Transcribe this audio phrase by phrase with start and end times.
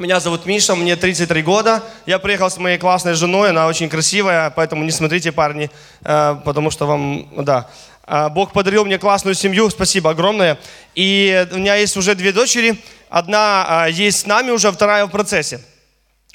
[0.00, 1.82] Меня зовут Миша, мне 33 года.
[2.06, 5.70] Я приехал с моей классной женой, она очень красивая, поэтому не смотрите, парни,
[6.02, 7.68] э, потому что вам, да.
[8.06, 10.58] А, Бог подарил мне классную семью, спасибо огромное.
[10.94, 12.82] И у меня есть уже две дочери.
[13.10, 15.60] Одна а, есть с нами уже, вторая в процессе.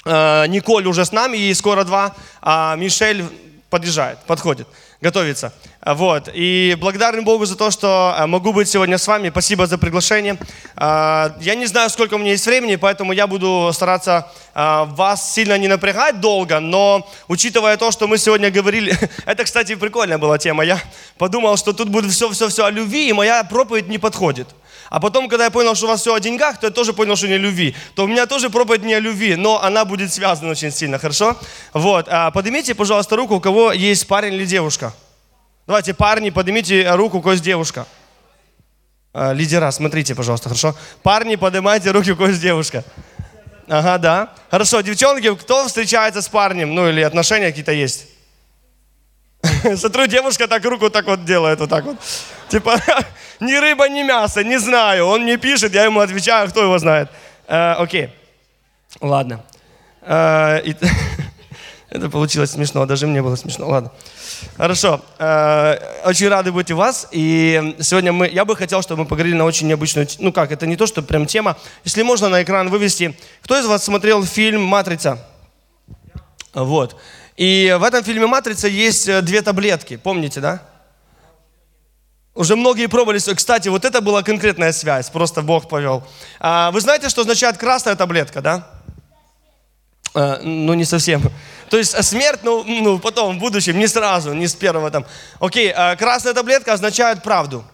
[0.04, 3.24] Э, Николь уже с нами, ей скоро два, а Мишель
[3.68, 4.68] подъезжает, подходит,
[5.00, 5.52] готовится.
[5.80, 6.28] А, Вот.
[6.34, 9.30] И благодарен Богу за то, что а, могу быть сегодня с вами.
[9.30, 10.36] Спасибо за приглашение.
[10.76, 15.34] А, Я не знаю, сколько у меня есть времени, поэтому я буду стараться а, вас
[15.34, 18.96] сильно не напрягать долго, но учитывая то, что мы сегодня говорили,
[19.26, 20.64] это, кстати, прикольная была тема.
[20.64, 20.80] Я
[21.18, 24.48] подумал, что тут будет все-все-все о любви, и моя проповедь не подходит.
[24.88, 27.16] А потом, когда я понял, что у вас все о деньгах, то я тоже понял,
[27.16, 27.74] что не о любви.
[27.94, 31.36] То у меня тоже проповедь не о любви, но она будет связана очень сильно, хорошо?
[31.72, 32.06] Вот.
[32.08, 34.92] А Поднимите, пожалуйста, руку, у кого есть парень или девушка.
[35.66, 37.86] Давайте, парни, поднимите руку, у кого есть девушка.
[39.12, 40.76] А, Лидера, смотрите, пожалуйста, хорошо?
[41.02, 42.84] Парни, поднимайте руки, у кого есть девушка.
[43.68, 44.34] Ага, да.
[44.50, 46.74] Хорошо, девчонки, кто встречается с парнем?
[46.74, 48.06] Ну, или отношения какие-то есть?
[49.76, 51.96] Смотрю, девушка так руку так вот делает, вот так вот.
[52.48, 52.76] Типа,
[53.40, 55.06] ни рыба, ни мясо, не знаю.
[55.06, 57.08] Он мне пишет, я ему отвечаю, кто его знает.
[57.48, 58.10] Э, окей,
[59.00, 59.44] ладно.
[60.02, 60.76] Э, и-
[61.88, 63.68] Это получилось смешно, даже мне было смешно.
[63.68, 63.92] Ладно.
[64.56, 65.00] Хорошо.
[65.18, 67.08] Э, Очень рады быть у вас.
[67.12, 70.06] И сегодня мы, я бы хотел, чтобы мы поговорили на очень необычную...
[70.18, 71.56] Ну как, это не то, что прям тема.
[71.84, 73.16] Если можно на экран вывести.
[73.42, 75.24] Кто из вас смотрел фильм «Матрица»?
[76.52, 76.96] Вот.
[77.36, 79.96] И в этом фильме «Матрица» есть э, две таблетки.
[79.96, 80.62] Помните, да?
[82.34, 83.18] Уже многие пробовали.
[83.18, 85.10] Кстати, вот это была конкретная связь.
[85.10, 86.02] Просто Бог повел.
[86.40, 88.66] А, Вы знаете, что означает красная таблетка, да?
[90.14, 91.22] Э, Ну, не совсем.
[91.68, 95.04] То есть э, смерть, ну, ну, потом, в будущем, не сразу, не с первого там.
[95.38, 97.64] Окей, красная таблетка означает правду.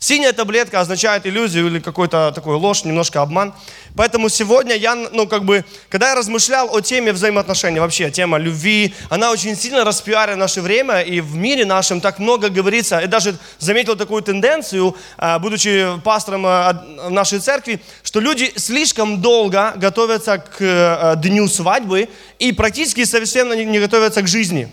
[0.00, 3.52] Синяя таблетка означает иллюзию или какую-то такую ложь, немножко обман.
[3.96, 8.94] Поэтому сегодня я, ну, как бы, когда я размышлял о теме взаимоотношений, вообще тема любви,
[9.10, 13.00] она очень сильно распиарена наше время, и в мире нашем так много говорится.
[13.00, 19.20] И даже заметил такую тенденцию, а, будучи пастором а, в нашей церкви, что люди слишком
[19.20, 22.08] долго готовятся к э, дню свадьбы
[22.38, 24.68] и практически не- не готовятся к жизни.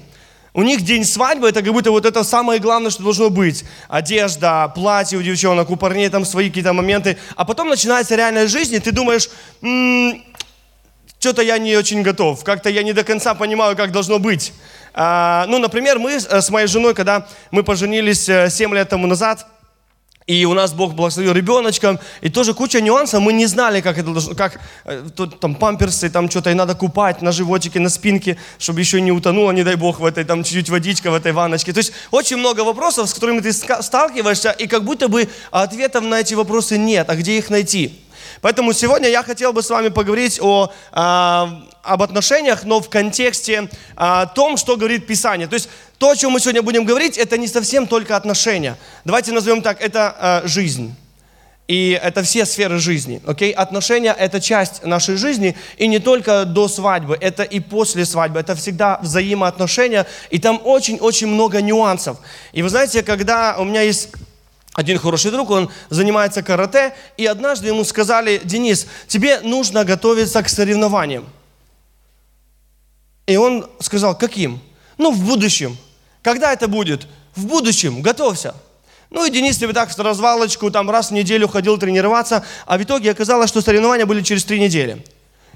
[0.55, 3.65] У них день свадьбы, это как будто вот это самое главное, что должно быть.
[3.89, 7.17] Одежда, платье у девчонок, у парней там свои какие-то моменты.
[7.35, 9.29] А потом начинается реальная жизнь, и ты думаешь,
[11.19, 14.53] что-то я не очень готов, как-то я не до конца понимаю, как должно быть.
[14.93, 19.07] А, ну, например, мы с с моей женой, когда мы поженились э, 7 лет тому
[19.07, 19.45] назад,
[20.27, 24.11] и у нас Бог благословил ребеночком, и тоже куча нюансов, мы не знали, как это
[24.11, 28.37] должно, как э, тут там памперсы, там что-то и надо купать на животике, на спинке,
[28.57, 31.73] чтобы еще не утонуло, не дай Бог, в этой там чуть-чуть водичка в этой ванночке.
[31.73, 36.21] То есть очень много вопросов, с которыми ты сталкиваешься, и как будто бы ответов на
[36.21, 38.04] эти вопросы нет, а где их найти?
[38.41, 43.69] Поэтому сегодня я хотел бы с вами поговорить о, а, об отношениях, но в контексте
[43.95, 45.47] а, том, что говорит Писание.
[45.47, 48.77] То есть то, о чем мы сегодня будем говорить, это не совсем только отношения.
[49.03, 50.95] Давайте назовем так, это а, жизнь.
[51.67, 53.21] И это все сферы жизни.
[53.25, 53.51] Окей?
[53.51, 58.39] Отношения– это часть нашей жизни, и не только до свадьбы, это и после свадьбы.
[58.39, 62.17] Это всегда взаимоотношения, и там очень-очень много нюансов.
[62.53, 64.09] И вы знаете, когда у меня есть
[64.75, 70.49] один хороший друг, он занимается карате, и однажды ему сказали, Денис, тебе нужно готовиться к
[70.49, 71.25] соревнованиям.
[73.25, 74.59] И он сказал, каким?
[74.97, 75.77] Ну, в будущем.
[76.21, 77.07] Когда это будет?
[77.35, 78.53] В будущем, готовься.
[79.09, 82.83] Ну и Денис себе так в развалочку, там раз в неделю ходил тренироваться, а в
[82.83, 85.05] итоге оказалось, что соревнования были через три недели.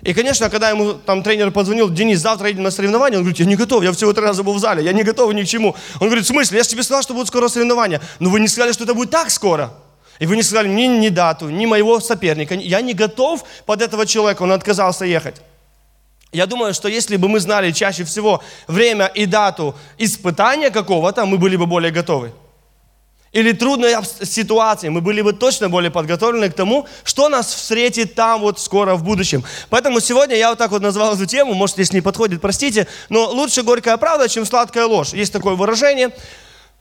[0.01, 3.45] И, конечно, когда ему там тренер позвонил, Денис, завтра едем на соревнования, он говорит, я
[3.45, 5.75] не готов, я всего три раза был в зале, я не готов ни к чему.
[5.99, 8.47] Он говорит, в смысле, я же тебе сказал, что будут скоро соревнования, но вы не
[8.47, 9.73] сказали, что это будет так скоро.
[10.19, 12.55] И вы не сказали ни, ни дату, ни моего соперника.
[12.55, 15.41] Я не готов под этого человека, он отказался ехать.
[16.31, 21.37] Я думаю, что если бы мы знали чаще всего время и дату испытания какого-то, мы
[21.37, 22.31] были бы более готовы.
[23.31, 28.41] Или трудной ситуации, мы были бы точно более подготовлены к тому, что нас встретит там
[28.41, 29.43] вот скоро в будущем.
[29.69, 33.29] Поэтому сегодня я вот так вот назвал эту тему, может, если не подходит, простите, но
[33.29, 35.13] лучше горькая правда, чем сладкая ложь.
[35.13, 36.09] Есть такое выражение,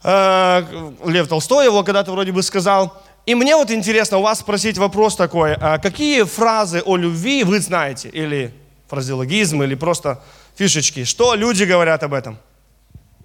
[0.03, 3.03] э, Лев Толстой его когда-то вроде бы сказал.
[3.27, 7.61] И мне вот интересно у вас спросить вопрос такой, а какие фразы о любви вы
[7.61, 8.09] знаете?
[8.09, 8.55] Или
[8.89, 10.23] фразеологизм, или просто
[10.57, 11.05] фишечки.
[11.05, 12.39] Что люди говорят об этом?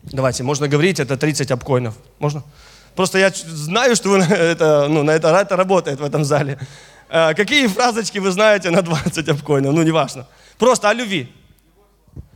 [0.04, 1.96] Давайте, можно говорить, это 30 обкоинов.
[2.20, 2.44] Можно?
[2.96, 6.60] Просто я знаю, что вы на это, ну, на это, это работает в этом зале.
[7.10, 9.74] Э, какие фразочки вы знаете на 20 обкоинов?
[9.74, 10.26] Ну, неважно.
[10.58, 11.28] Просто о любви.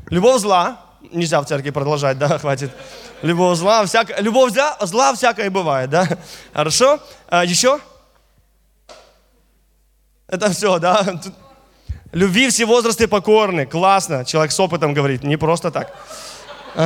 [0.10, 0.82] Любовь зла.
[1.12, 2.72] Нельзя в церкви продолжать, да, хватит.
[3.22, 6.08] Любовь зла, всяко, любовь зла, зла всякое бывает, да.
[6.54, 7.00] Хорошо.
[7.30, 7.80] А, еще?
[10.28, 11.20] Это все, да.
[12.12, 13.66] Любви все возрасты покорны.
[13.66, 14.26] Классно.
[14.26, 15.94] Человек с опытом говорит, не просто так.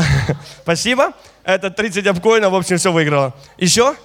[0.63, 1.13] Спасибо.
[1.43, 3.35] Это 30 обкоинов, в общем, все выиграло.
[3.57, 3.95] Еще?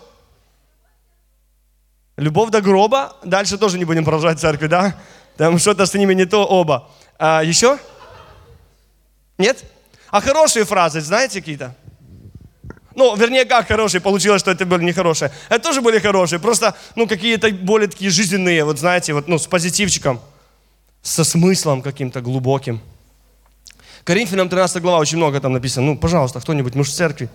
[2.17, 3.17] Любовь до гроба.
[3.25, 4.97] Дальше тоже не будем продолжать церкви, да?
[5.37, 6.89] Там что-то с ними не то оба.
[7.19, 7.79] А, еще?
[9.39, 9.65] Нет?
[10.11, 11.75] А хорошие фразы, знаете какие-то?
[12.95, 15.31] Ну, вернее, как хорошие, получилось, что это были нехорошие.
[15.51, 19.47] Это тоже были хорошие, просто, ну, какие-то более такие жизненные, вот знаете, вот, ну, с
[19.47, 20.19] позитивчиком,
[21.03, 22.81] со смыслом каким-то глубоким.
[24.07, 25.87] Коринфянам 13 глава, очень много там написано.
[25.87, 27.29] Ну, пожалуйста, кто-нибудь, мы же в церкви.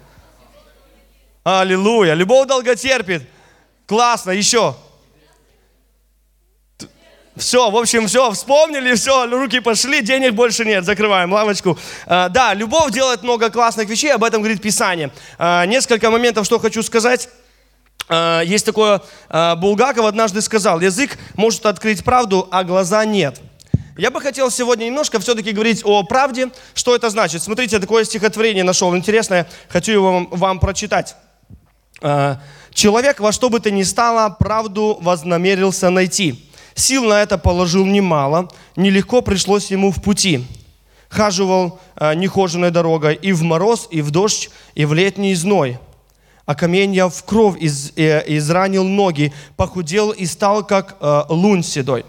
[1.43, 2.13] Аллилуйя.
[2.13, 3.23] Любовь долго терпит.
[3.85, 4.73] Классно, еще.
[7.35, 11.77] Все, в общем, все, вспомнили, все, руки пошли, денег больше нет, закрываем лавочку.
[12.05, 15.11] А, да, любовь делает много классных вещей, об этом говорит Писание.
[15.37, 17.27] А, несколько моментов, что хочу сказать.
[18.07, 23.41] А, есть такое, а, Булгаков однажды сказал, язык может открыть правду, а глаза нет.
[23.97, 26.49] Я бы хотел сегодня немножко все-таки говорить о правде.
[26.73, 27.43] Что это значит?
[27.43, 31.15] Смотрите, такое стихотворение нашел интересное, хочу его вам, вам прочитать.
[32.01, 32.39] А,
[32.73, 36.47] Человек во что бы то ни стало правду вознамерился найти.
[36.73, 40.45] Сил на это положил немало, нелегко пришлось ему в пути.
[41.09, 45.77] Хаживал э, нехоженной дорогой и в мороз, и в дождь, и в летний зной.
[46.45, 52.05] А каменья в кровь из, э, изранил ноги, похудел и стал, как э, лунь седой.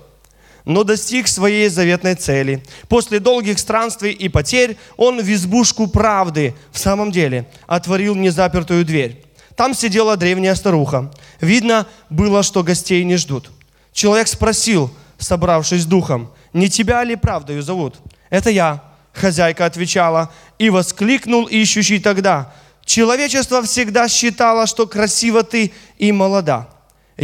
[0.65, 2.63] Но достиг своей заветной цели.
[2.89, 9.25] После долгих странствий и потерь он в избушку правды в самом деле отворил незапертую дверь.
[9.57, 11.11] Там сидела древняя старуха.
[11.41, 13.51] Видно было, что гостей не ждут.
[13.93, 17.97] Человек спросил, собравшись духом, не тебя ли правдою зовут?
[18.31, 18.83] Это я,
[19.13, 22.53] хозяйка отвечала, и воскликнул ищущий тогда.
[22.85, 26.69] Человечество всегда считало, что красиво ты и молода.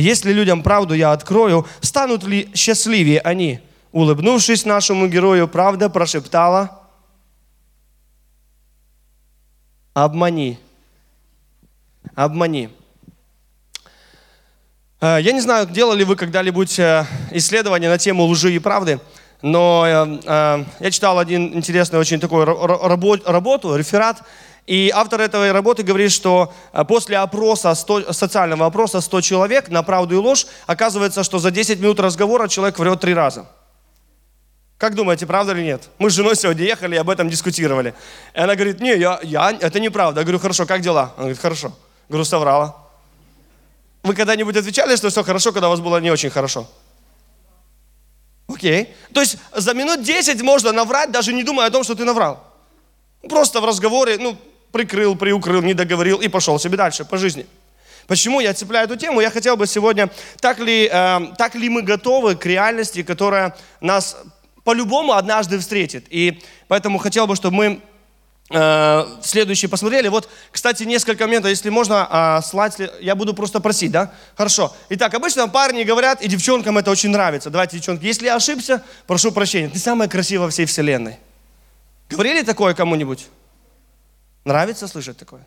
[0.00, 3.60] Если людям правду я открою, станут ли счастливее они?
[3.92, 6.82] Улыбнувшись нашему герою, правда прошептала,
[9.94, 10.58] обмани
[12.14, 12.68] обмани.
[15.00, 19.00] Э, я не знаю, делали вы когда-нибудь э, исследование на тему лжи и правды,
[19.42, 24.22] но э, я читал один интересный очень такой работу, реферат,
[24.68, 26.52] и автор этой работы говорит, что
[26.86, 31.80] после опроса, 100, социального опроса 100 человек на правду и ложь, оказывается, что за 10
[31.80, 33.46] минут разговора человек врет три раза.
[34.76, 35.88] Как думаете, правда или нет?
[35.98, 37.94] Мы с женой сегодня ехали и об этом дискутировали.
[38.34, 40.20] И она говорит, не, я, я, это неправда.
[40.20, 41.14] Я говорю, хорошо, как дела?
[41.16, 41.72] Она говорит, хорошо.
[42.10, 42.76] Говорю, соврала.
[44.02, 46.68] Вы когда-нибудь отвечали, что все хорошо, когда у вас было не очень хорошо?
[48.46, 48.94] Окей.
[49.14, 52.44] То есть за минут 10 можно наврать, даже не думая о том, что ты наврал.
[53.28, 54.36] Просто в разговоре, ну,
[54.72, 57.46] прикрыл, приукрыл, не договорил и пошел себе дальше по жизни.
[58.06, 59.20] Почему я цепляю эту тему?
[59.20, 60.10] Я хотел бы сегодня,
[60.40, 64.16] так ли, э, так ли мы готовы к реальности, которая нас
[64.64, 66.06] по-любому однажды встретит.
[66.08, 67.82] И поэтому хотел бы, чтобы мы
[68.50, 70.08] Э, следующие посмотрели.
[70.08, 74.12] Вот, кстати, несколько моментов, если можно, а, слайд, я буду просто просить, да?
[74.36, 74.74] Хорошо.
[74.88, 77.50] Итак, обычно парни говорят, и девчонкам это очень нравится.
[77.50, 81.18] Давайте, девчонки, если я ошибся, прошу прощения, ты самая красивая во всей вселенной.
[82.08, 83.26] Говорили такое кому-нибудь?
[84.48, 85.46] Нравится слышать такое?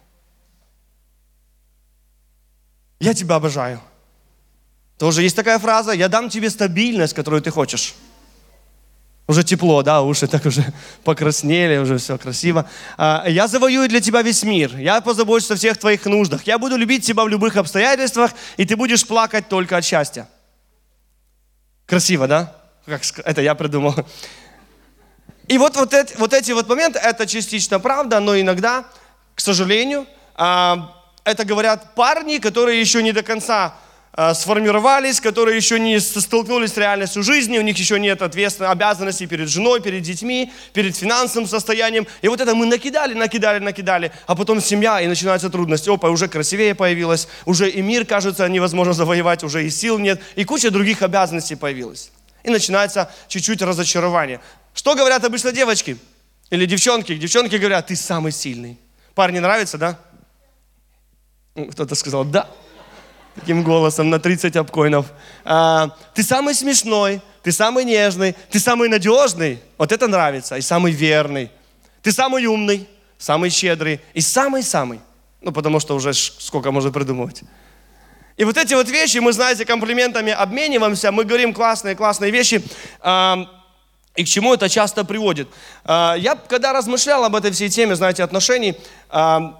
[2.99, 3.81] Я тебя обожаю.
[4.99, 7.95] Тоже есть такая фраза, я дам тебе стабильность, которую ты хочешь.
[9.25, 10.63] Уже тепло, да, уши так уже
[11.03, 12.69] покраснели, уже все красиво.
[12.95, 14.77] А, я завоюю для тебя весь мир.
[14.77, 16.43] Я позабочусь о всех твоих нуждах.
[16.43, 20.29] Я буду любить тебя в любых обстоятельствах, и ты будешь плакать только от счастья.
[21.87, 22.55] Красиво, да?
[22.85, 23.95] Как, это я придумал.
[25.51, 28.85] И вот, вот, эти, вот эти вот моменты, это частично правда, но иногда,
[29.35, 33.73] к сожалению, а, это говорят парни, которые еще не до конца
[34.13, 39.25] Э, сформировались, которые еще не столкнулись с реальностью жизни, у них еще нет ответственности, обязанностей
[39.25, 42.05] перед женой, перед детьми, перед финансовым состоянием.
[42.21, 45.89] И вот это мы накидали, накидали, накидали, а потом семья, и начинаются трудности.
[45.89, 50.43] Опа, уже красивее появилась, уже и мир, кажется, невозможно завоевать, уже и сил нет, и
[50.43, 52.11] куча других обязанностей появилась.
[52.43, 54.41] И начинается чуть-чуть разочарование.
[54.73, 55.97] Что говорят обычно девочки
[56.49, 57.15] или девчонки?
[57.15, 58.77] Девчонки говорят, ты самый сильный.
[59.15, 59.99] Парни нравится, да?
[61.55, 62.49] Кто-то сказал, да
[63.35, 65.07] таким голосом на 30 обкоинов.
[65.43, 69.59] А, ты самый смешной, ты самый нежный, ты самый надежный.
[69.77, 70.57] Вот это нравится.
[70.57, 71.49] И самый верный.
[72.01, 72.87] Ты самый умный,
[73.17, 74.99] самый щедрый и самый-самый.
[75.41, 77.41] Ну, потому что уже сколько можно придумывать.
[78.37, 82.63] И вот эти вот вещи, мы, знаете, комплиментами обмениваемся, мы говорим классные-классные вещи.
[83.01, 83.47] А,
[84.15, 85.47] и к чему это часто приводит?
[85.85, 88.75] А, я, когда размышлял об этой всей теме, знаете, отношений,
[89.09, 89.57] а,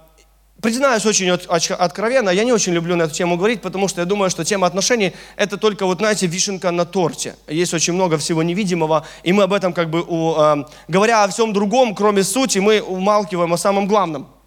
[0.61, 1.31] Признаюсь очень
[1.73, 4.67] откровенно, я не очень люблю на эту тему говорить, потому что я думаю, что тема
[4.67, 7.35] отношений– это только, вот знаете, вишенка на торте.
[7.47, 11.27] Есть очень много всего невидимого, и мы об этом как бы, у, э, говоря о
[11.29, 14.27] всем другом, кроме сути, мы умалкиваем о самом главном–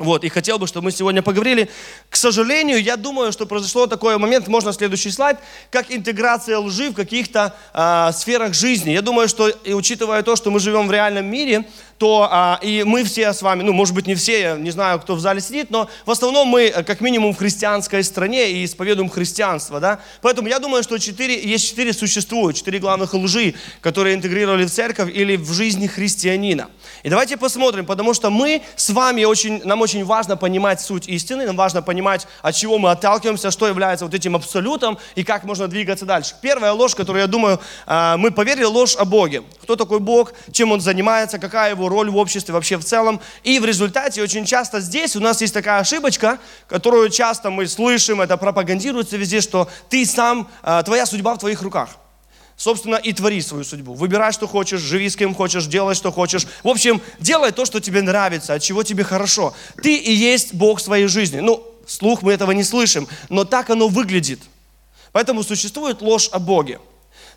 [0.00, 1.68] вот, и хотел бы, чтобы мы сегодня поговорили.
[2.08, 5.36] К сожалению, я думаю, что произошло такой момент, можно следующий слайд,
[5.70, 8.90] как интеграция лжи в каких-то э, сферах жизни.
[8.92, 11.66] Я думаю, что, и учитывая то, что мы живем в реальном мире,
[12.00, 15.00] то а, и мы все с вами, ну, может быть, не все, я не знаю,
[15.00, 18.64] кто в зале сидит, но в основном мы, э, как минимум, в христианской стране и
[18.64, 20.00] исповедуем христианство, да.
[20.22, 23.52] Поэтому я думаю, что четыре, есть четыре существуют, четыре главных лжи,
[23.82, 26.68] которые интегрировали в церковь или в жизни христианина.
[27.02, 31.44] И давайте посмотрим, потому что мы с вами очень, нам очень важно понимать суть истины,
[31.44, 35.68] нам важно понимать, от чего мы отталкиваемся, что является вот этим абсолютом и как можно
[35.68, 36.34] двигаться дальше.
[36.40, 39.42] Первая ложь, которую, я думаю, а, мы поверили, ложь о Боге.
[39.62, 43.20] Кто такой Бог, чем Он занимается, какая его роль в обществе вообще в целом.
[43.42, 48.22] И в результате очень часто здесь у нас есть такая ошибочка, которую часто мы слышим,
[48.22, 51.90] это пропагандируется везде, что ты сам, а, твоя судьба в твоих руках
[52.60, 53.94] собственно, и твори свою судьбу.
[53.94, 56.46] Выбирай, что хочешь, живи с кем хочешь, делай, что хочешь.
[56.62, 59.54] В общем, делай то, что тебе нравится, от чего тебе хорошо.
[59.82, 61.40] Ты и есть Бог своей жизни.
[61.40, 64.40] Ну, слух мы этого не слышим, но так оно выглядит.
[65.12, 66.80] Поэтому существует ложь о Боге.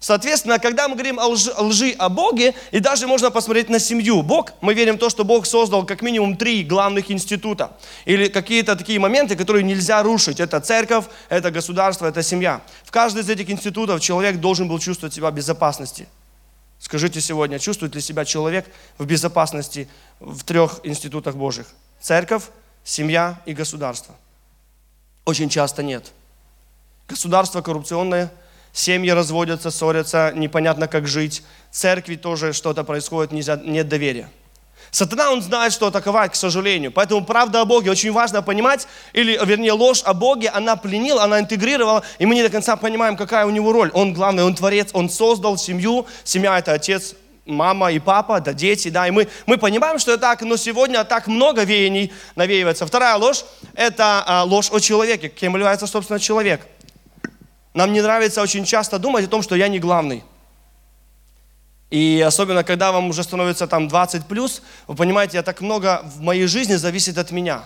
[0.04, 3.80] Соответственно, когда мы говорим о лжи, о лжи о Боге, и даже можно посмотреть на
[3.80, 4.22] семью.
[4.22, 7.72] Бог, мы верим в то, что Бог создал как минимум три главных института.
[8.04, 10.42] Или какие-то такие моменты, которые нельзя рушить.
[10.42, 12.62] Это церковь, это государство, это семья.
[12.84, 16.10] В каждый из этих институтов человек должен был чувствовать себя в безопасности.
[16.80, 18.66] Скажите сегодня, чувствует ли себя человек
[18.98, 19.88] в безопасности
[20.20, 21.68] в трех институтах Божьих?
[22.02, 22.44] Церковь,
[22.84, 24.16] семья и государство.
[25.24, 26.12] Очень часто нет.
[27.08, 28.30] Государство коррупционное–
[28.74, 34.30] семьи разводятся, ссорятся, непонятно как жить, церкви тоже что-то происходит, нельзя, нет доверия.
[34.92, 36.92] Сатана, он знает, что атаковать, к сожалению.
[36.92, 41.40] Поэтому правда о Боге очень важно понимать, или, вернее, ложь о Боге, она пленила, она
[41.40, 43.90] интегрировала, и мы не до конца понимаем, какая у него роль.
[43.94, 46.06] Он главный, он творец, он создал семью.
[46.24, 47.16] Семья– это отец,
[47.46, 51.04] мама и папа, да дети, да, и мы, мы понимаем, что это так, но сегодня
[51.06, 52.86] так много веяний навеивается.
[52.86, 56.68] Вторая ложь– это а, ложь о человеке, кем является, собственно, человек.
[57.74, 60.24] Нам не нравится очень часто думать о том, что я не главный.
[61.90, 66.48] И особенно, когда вам уже становится там 20 плюс, вы понимаете, так много в моей
[66.48, 67.64] жизни зависит от меня.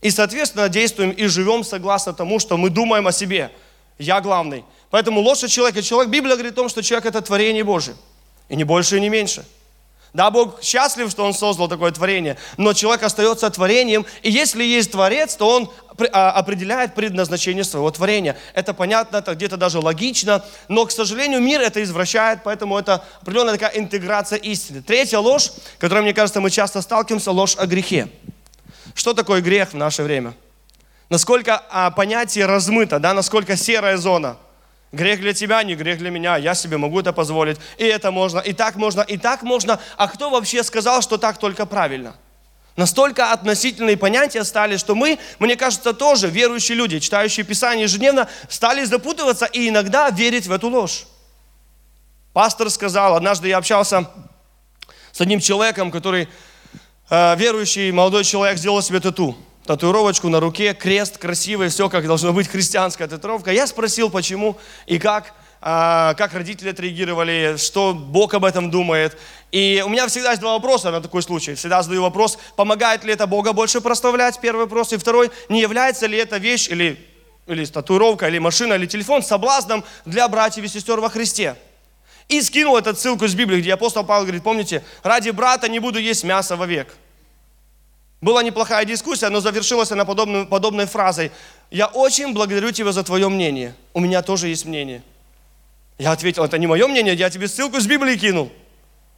[0.00, 3.50] И, соответственно, действуем и живем согласно тому, что мы думаем о себе.
[3.98, 4.64] Я главный.
[4.90, 7.96] Поэтому лучше человек, и человек, Библия говорит о том, что человек это творение Божие.
[8.48, 9.44] И не больше, и не меньше.
[10.16, 14.92] Да, Бог счастлив, что Он создал такое творение, но человек остается творением, и если есть
[14.92, 15.70] Творец, то Он
[16.10, 18.34] а, определяет предназначение своего творения.
[18.54, 23.58] Это понятно, это где-то даже логично, но, к сожалению, мир это извращает, поэтому это определенная
[23.58, 24.80] такая интеграция истины.
[24.80, 28.08] Третья ложь, которой, мне кажется, мы часто сталкиваемся, ложь о грехе.
[28.94, 30.32] Что такое грех в наше время?
[31.10, 34.38] Насколько а, понятие размыто, да, насколько серая зона–
[34.92, 36.36] Грех для тебя, не грех для меня.
[36.36, 37.58] Я себе могу это позволить.
[37.76, 39.80] И это можно, и так можно, и так можно.
[39.96, 42.16] А кто вообще сказал, что так только правильно?
[42.76, 48.84] Настолько относительные понятия стали, что мы, мне кажется, тоже, верующие люди, читающие Писание ежедневно, стали
[48.84, 51.06] запутываться и иногда верить в эту ложь.
[52.34, 54.08] Пастор сказал, однажды я общался
[55.10, 56.28] с одним человеком, который,
[57.08, 59.36] э, верующий молодой человек, сделал себе тату
[59.66, 63.50] татуировочку на руке, крест красивый, все как должно быть, христианская татуировка.
[63.52, 64.56] Я спросил, почему
[64.86, 69.18] и как, а, как родители отреагировали, что Бог об этом думает.
[69.52, 71.54] И у меня всегда есть два вопроса на такой случай.
[71.54, 74.92] Всегда задаю вопрос, помогает ли это Бога больше прославлять, первый вопрос.
[74.92, 77.04] И второй, не является ли эта вещь или,
[77.46, 81.56] или татуировка, или машина, или телефон соблазном для братьев и сестер во Христе.
[82.28, 85.98] И скинул эту ссылку из Библии, где апостол Павел говорит, помните, ради брата не буду
[85.98, 86.96] есть мясо вовек.
[88.20, 91.30] Была неплохая дискуссия, но завершилась она подобной, подобной фразой.
[91.70, 93.74] «Я очень благодарю тебя за твое мнение.
[93.92, 95.02] У меня тоже есть мнение».
[95.98, 98.52] Я ответил, это не мое мнение, я тебе ссылку с Библии кинул.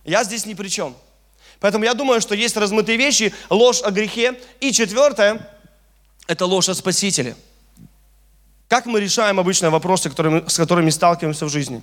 [0.05, 0.95] Я здесь ни при чем.
[1.59, 4.40] Поэтому я думаю, что есть размытые вещи, ложь о грехе.
[4.61, 5.49] И четвертое,
[6.28, 7.35] это ложь о Спасителе.
[8.69, 11.83] Как мы решаем обычно вопросы, с которыми сталкиваемся в жизни?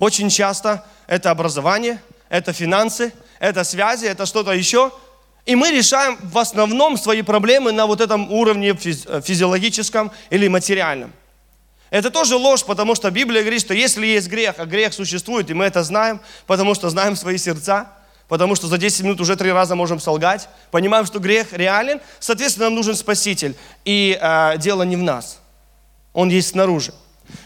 [0.00, 4.90] Очень часто это образование, это финансы, это связи, это что-то еще–
[5.44, 11.12] и мы решаем в основном свои проблемы на вот этом уровне э, физиологическом или материальном.
[11.90, 15.54] Это тоже ложь, потому что Библия говорит, что если есть грех, а грех существует, и
[15.54, 17.88] мы это знаем, потому что знаем свои сердца,
[18.28, 22.66] потому что за 10 минут уже три раза можем солгать, понимаем, что грех реален, соответственно,
[22.66, 23.56] нам нужен Спаситель.
[23.84, 25.40] И э, дело не в нас,
[26.12, 26.94] он есть снаружи.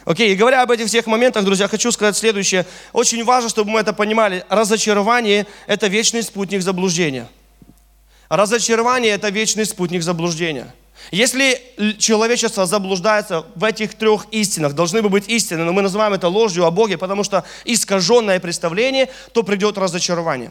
[0.04, 2.66] Окей, и говоря об этих всех моментах, друзья, хочу сказать следующее.
[2.92, 4.44] Очень важно, чтобы мы это понимали.
[4.50, 7.26] Разочарование– это вечный спутник заблуждения–
[8.28, 10.74] Разочарование– это вечный спутник заблуждения.
[11.12, 11.60] Если
[11.98, 16.64] человечество заблуждается в этих трех истинах, должны бы быть истины, но мы называем это ложью
[16.64, 20.50] о Боге, потому что искаженное представление, то придет разочарование.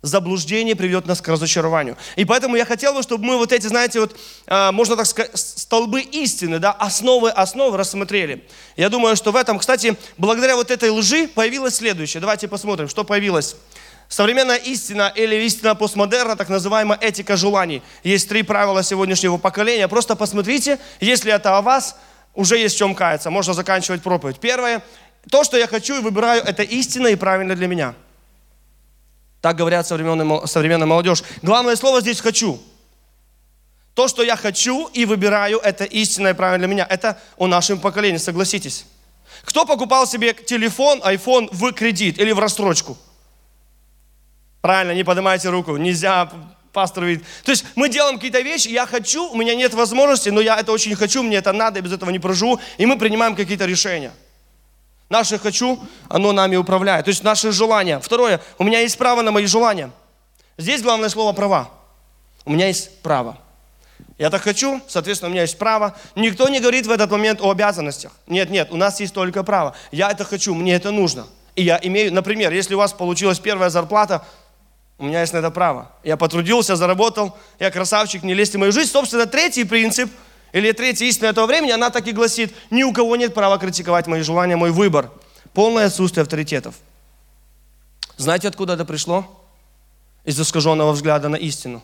[0.00, 1.96] Заблуждение приведет нас к разочарованию.
[2.14, 4.16] И поэтому я хотел бы, чтобы мы вот эти, знаете, вот,
[4.46, 8.46] а, можно так сказать, столбы истины, да, основы основы рассмотрели.
[8.76, 12.20] Я думаю, что в этом, кстати, благодаря вот этой лжи появилось следующее.
[12.20, 13.56] Давайте посмотрим, что появилось.
[14.08, 17.82] Современная истина или истина постмодерна, так называемая этика желаний.
[18.02, 19.86] Есть три правила сегодняшнего поколения.
[19.88, 21.96] Просто посмотрите, если это о вас,
[22.34, 23.30] уже есть в чем каяться.
[23.30, 24.40] Можно заканчивать проповедь.
[24.40, 24.82] Первое,
[25.30, 27.94] то, что я хочу и выбираю, это истина и правильно для меня–
[29.40, 31.22] так говорят современная, молодежь.
[31.42, 32.60] Главное слово здесь «хочу».
[33.94, 36.86] То, что я хочу и выбираю, это истинное правильно для меня.
[36.88, 38.84] Это о нашем поколении, согласитесь.
[39.42, 42.96] Кто покупал себе телефон, iPhone в кредит или в рассрочку?
[44.60, 45.76] Правильно, не поднимайте руку.
[45.76, 46.30] Нельзя,
[46.72, 47.24] пастор видит.
[47.44, 50.72] То есть мы делаем какие-то вещи, я хочу, у меня нет возможности, но я это
[50.72, 52.60] очень хочу, мне это надо, я без этого не проживу.
[52.76, 54.12] И мы принимаем какие-то решения.
[55.08, 57.06] Наше «хочу», оно нами управляет.
[57.06, 57.98] То есть наши желания.
[57.98, 59.90] Второе, у меня есть право на мои желания.
[60.58, 61.70] Здесь главное слово «права».
[62.44, 63.38] У меня есть право.
[64.18, 65.96] Я так хочу, соответственно, у меня есть право.
[66.14, 68.12] Никто не говорит в этот момент о обязанностях.
[68.26, 69.74] Нет, нет, у нас есть только право.
[69.92, 71.26] Я это хочу, мне это нужно.
[71.54, 74.24] И я имею, например, если у вас получилась первая зарплата,
[74.98, 75.92] у меня есть на это право.
[76.04, 78.90] Я потрудился, заработал, я красавчик, не лезьте в мою жизнь.
[78.90, 80.10] Собственно, третий принцип–
[80.52, 84.06] или третья истина этого времени, она так и гласит, ни у кого нет права критиковать
[84.06, 85.10] мои желания, мой выбор.
[85.52, 86.74] Полное отсутствие авторитетов.
[88.16, 89.26] Знаете, откуда это пришло?
[90.24, 91.82] Из искаженного взгляда на истину.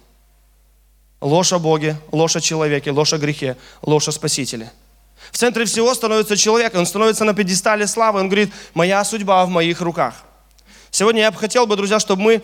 [1.21, 4.73] Ложь о Боге, ложь о человеке, ложь о грехе, ложь о Спасителе.
[5.31, 9.49] В центре всего становится человек, он становится на пьедестале славы, он говорит, моя судьба в
[9.49, 10.15] моих руках.
[10.91, 12.43] Сегодня я бы хотел бы, друзья, чтобы мы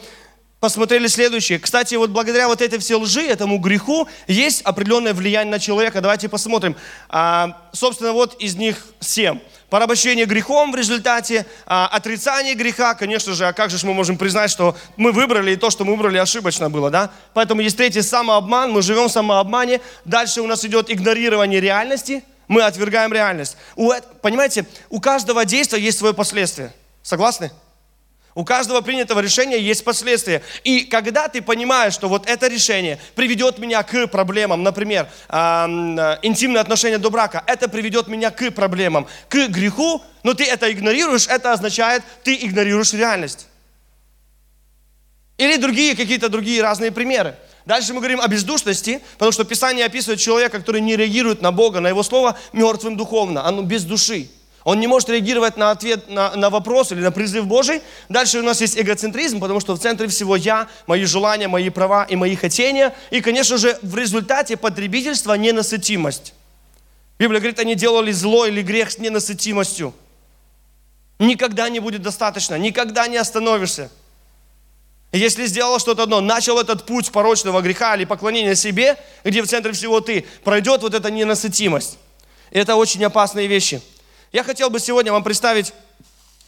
[0.60, 1.58] посмотрели следующее.
[1.58, 6.00] Кстати, вот благодаря вот этой всей лжи, этому греху, есть определенное влияние на человека.
[6.00, 6.76] Давайте посмотрим.
[7.08, 9.40] А, собственно, вот из них семь.
[9.70, 14.50] Порабощение грехом в результате, а, отрицание греха, конечно же, а как же мы можем признать,
[14.50, 17.10] что мы выбрали, и то, что мы выбрали, ошибочно было, да?
[17.34, 19.80] Поэтому есть третий самообман, мы живем в самообмане.
[20.04, 23.56] Дальше у нас идет игнорирование реальности, мы отвергаем реальность.
[23.76, 26.72] У, понимаете, у каждого действия есть свое последствие.
[27.02, 27.52] Согласны?
[28.34, 30.42] У каждого принятого решения есть последствия.
[30.62, 35.34] И когда ты понимаешь, что вот это решение приведет меня к проблемам, например, э,
[36.22, 41.26] интимные отношения до брака, это приведет меня к проблемам, к греху, но ты это игнорируешь,
[41.26, 43.48] это означает, ты игнорируешь реальность.
[45.36, 47.34] Или другие какие-то другие разные примеры.
[47.66, 51.80] Дальше мы говорим о бездушности, потому что Писание описывает человека, который не реагирует на Бога,
[51.80, 54.28] на Его Слово, мертвым духовно, оно без души.
[54.64, 57.80] Он не может реагировать на ответ на, на вопрос или на призыв Божий.
[58.08, 62.04] Дальше у нас есть эгоцентризм, потому что в центре всего я, мои желания, мои права
[62.04, 62.94] и мои хотения.
[63.10, 66.34] И, конечно же, в результате потребительства ненасытимость.
[67.18, 69.94] Библия говорит, они делали зло или грех с ненасытимостью.
[71.18, 73.90] Никогда не будет достаточно, никогда не остановишься.
[75.12, 79.72] Если сделал что-то одно, начал этот путь порочного греха или поклонения себе, где в центре
[79.72, 81.98] всего ты, пройдет вот эта ненасытимость.
[82.50, 83.82] Это очень опасные вещи.
[84.32, 85.72] Я хотел бы сегодня вам представить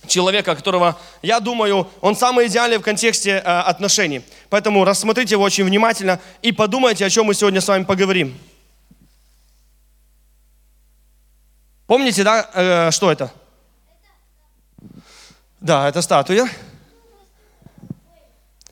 [0.07, 4.23] человека, которого, я думаю, он самый идеальный в контексте э, отношений.
[4.51, 8.39] Поэтому рассмотрите его очень внимательно и подумайте, о чем мы сегодня с вами поговорим.
[11.87, 13.33] Помните, да, э, что это?
[15.61, 16.49] Да, это статуя.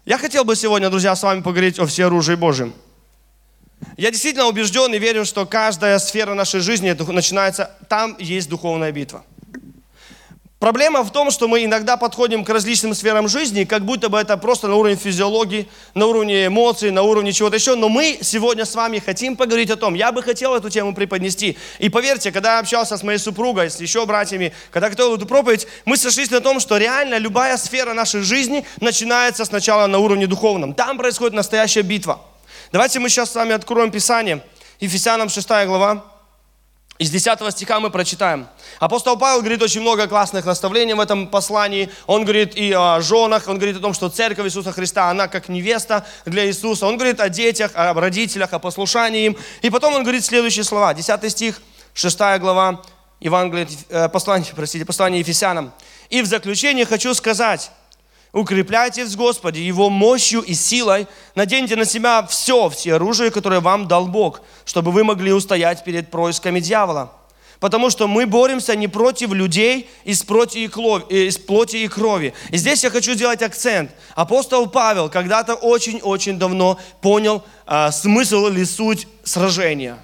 [0.04, 2.74] Я хотел бы сегодня, друзья, с вами поговорить о всеоружии Божьем.
[4.00, 9.26] Я действительно убежден и верю, что каждая сфера нашей жизни начинается, там есть духовная битва.
[10.58, 14.38] Проблема в том, что мы иногда подходим к различным сферам жизни, как будто бы это
[14.38, 17.74] просто на уровне физиологии, на уровне эмоций, на уровне чего-то еще.
[17.74, 21.58] Но мы сегодня с вами хотим поговорить о том, я бы хотел эту тему преподнести.
[21.78, 25.66] И поверьте, когда я общался с моей супругой, с еще братьями, когда готовил эту проповедь,
[25.84, 30.72] мы сошлись на том, что реально любая сфера нашей жизни начинается сначала на уровне духовном.
[30.72, 32.22] Там происходит настоящая битва.
[32.72, 34.44] Давайте мы сейчас с вами откроем Писание.
[34.78, 36.04] Ефесянам 6 глава.
[36.98, 38.46] Из 10 стиха мы прочитаем.
[38.78, 41.90] Апостол Павел говорит очень много классных наставлений в этом послании.
[42.06, 45.48] Он говорит и о женах, он говорит о том, что церковь Иисуса Христа, она как
[45.48, 46.86] невеста для Иисуса.
[46.86, 49.36] Он говорит о детях, о родителях, о послушании им.
[49.62, 50.94] И потом он говорит следующие слова.
[50.94, 51.60] 10 стих,
[51.94, 52.82] 6 глава,
[53.18, 55.72] Евангелие, э, послание, простите, послание Ефесянам.
[56.08, 57.72] «И в заключение хочу сказать,
[58.32, 61.08] Укрепляйтесь в Господе Его мощью и силой.
[61.34, 66.10] Наденьте на себя все, все оружие, которое вам дал Бог, чтобы вы могли устоять перед
[66.10, 67.12] происками дьявола.
[67.58, 72.32] Потому что мы боремся не против людей из плоти и, крови, из плоти и крови.
[72.50, 73.90] И здесь я хочу сделать акцент.
[74.14, 79.98] Апостол Павел когда-то очень-очень давно понял а, смысл или суть сражения.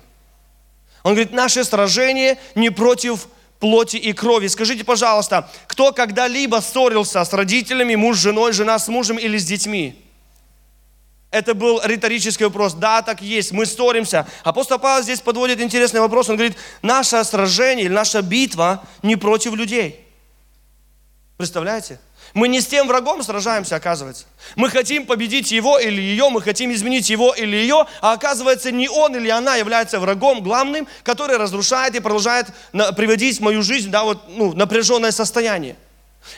[1.02, 3.28] Он говорит, наше сражение не против
[3.60, 4.48] плоти и крови.
[4.48, 9.44] Скажите, пожалуйста, кто когда-либо ссорился с родителями, муж с женой, жена с мужем или с
[9.44, 10.02] детьми?
[11.30, 12.74] Это был риторический вопрос.
[12.74, 13.52] Да, так есть.
[13.52, 14.26] Мы ссоримся.
[14.42, 16.30] Апостол Павел здесь подводит интересный вопрос.
[16.30, 20.05] Он говорит, наше сражение, наша битва не против людей.
[21.36, 22.00] Представляете?
[22.32, 24.24] Мы не с тем врагом сражаемся, оказывается.
[24.56, 28.88] Мы хотим победить его или ее, мы хотим изменить его или ее, а оказывается не
[28.88, 34.04] он или она является врагом главным, который разрушает и продолжает приводить в мою жизнь да,
[34.04, 35.76] вот, ну, напряженное состояние.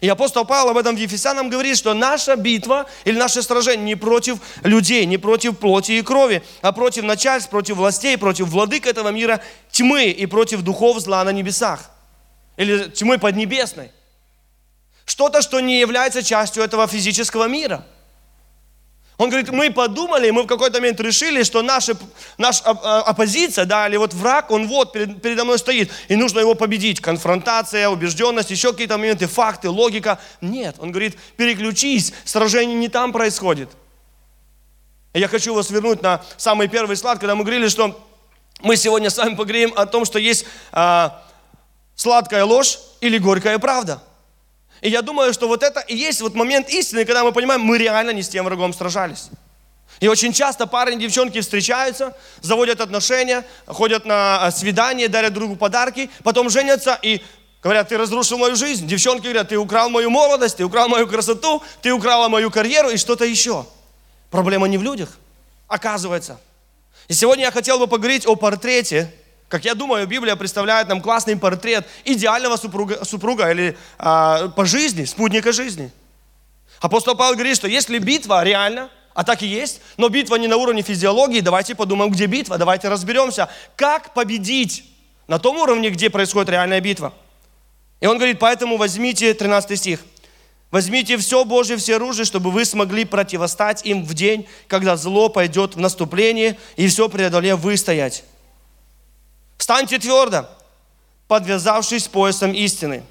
[0.01, 3.95] И апостол Павел об этом в Ефесянам говорит, что наша битва или наше сражение не
[3.95, 9.09] против людей, не против плоти и крови, а против начальств, против властей, против владык этого
[9.09, 11.91] мира тьмы и против духов зла на небесах.
[12.57, 13.93] Или тьмы поднебесной.
[15.09, 17.85] Что-то, что не является частью этого физического мира–
[19.19, 21.97] он говорит, мы подумали, мы в какой-то момент решили, что наша,
[22.39, 26.55] наша оппозиция, да, или вот враг, он вот перед, передо мной стоит, и нужно его
[26.55, 27.01] победить.
[27.01, 30.21] Конфронтация, убежденность, еще какие-то моменты, факты, логика.
[30.41, 33.71] Нет, он говорит, переключись, сражение не там происходит.
[35.15, 38.01] Я хочу вас вернуть на самый первый слайд, когда мы говорили, что
[38.61, 41.25] мы сегодня с вами поговорим о том, что есть а,
[41.97, 44.01] сладкая ложь или горькая правда.
[44.81, 47.79] И я думаю, что вот это и есть вот момент истины, когда мы понимаем, мы
[47.79, 49.31] реально не с тем врагом сражались.
[50.01, 55.57] И очень часто парни и девчонки встречаются, заводят отношения, ходят на а, свидания, дарят другу
[55.57, 57.21] подарки, потом женятся и
[57.63, 58.87] говорят, ты разрушил мою жизнь.
[58.87, 62.97] Девчонки говорят, ты украл мою молодость, ты украл мою красоту, ты украла мою карьеру и
[62.97, 63.67] что-то еще.
[64.31, 65.19] Проблема не в людях,
[65.67, 66.39] оказывается.
[67.09, 69.13] И сегодня я хотел бы поговорить о портрете
[69.49, 75.05] как я думаю, Библия представляет нам классный портрет идеального супруга, супруга или а, по жизни,
[75.05, 75.91] спутника жизни.
[76.81, 80.57] Апостол Павел говорит, что если битва реально, а так и есть, но битва не на
[80.57, 84.85] уровне физиологии, давайте подумаем, где битва, давайте разберемся, как победить
[85.27, 87.15] на том уровне, где происходит реальная битва.
[88.01, 90.01] И он говорит, поэтому возьмите, 13 стих,
[90.71, 95.75] возьмите все Божье, все оружие, чтобы вы смогли противостать им в день, когда зло пойдет
[95.75, 98.25] в наступление, и все преодолев выстоять.
[99.59, 100.49] Встаньте твердо,
[101.27, 103.03] подвязавшись поясом истины,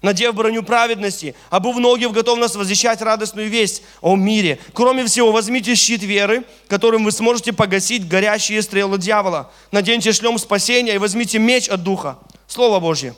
[0.00, 4.58] надев броню праведности, обув ноги в готовность возвещать радостную весть о мире.
[4.72, 9.52] Кроме всего, возьмите щит веры, которым вы сможете погасить горящие стрелы дьявола.
[9.70, 13.14] Наденьте шлем спасения и возьмите меч от Духа, Слово Божье.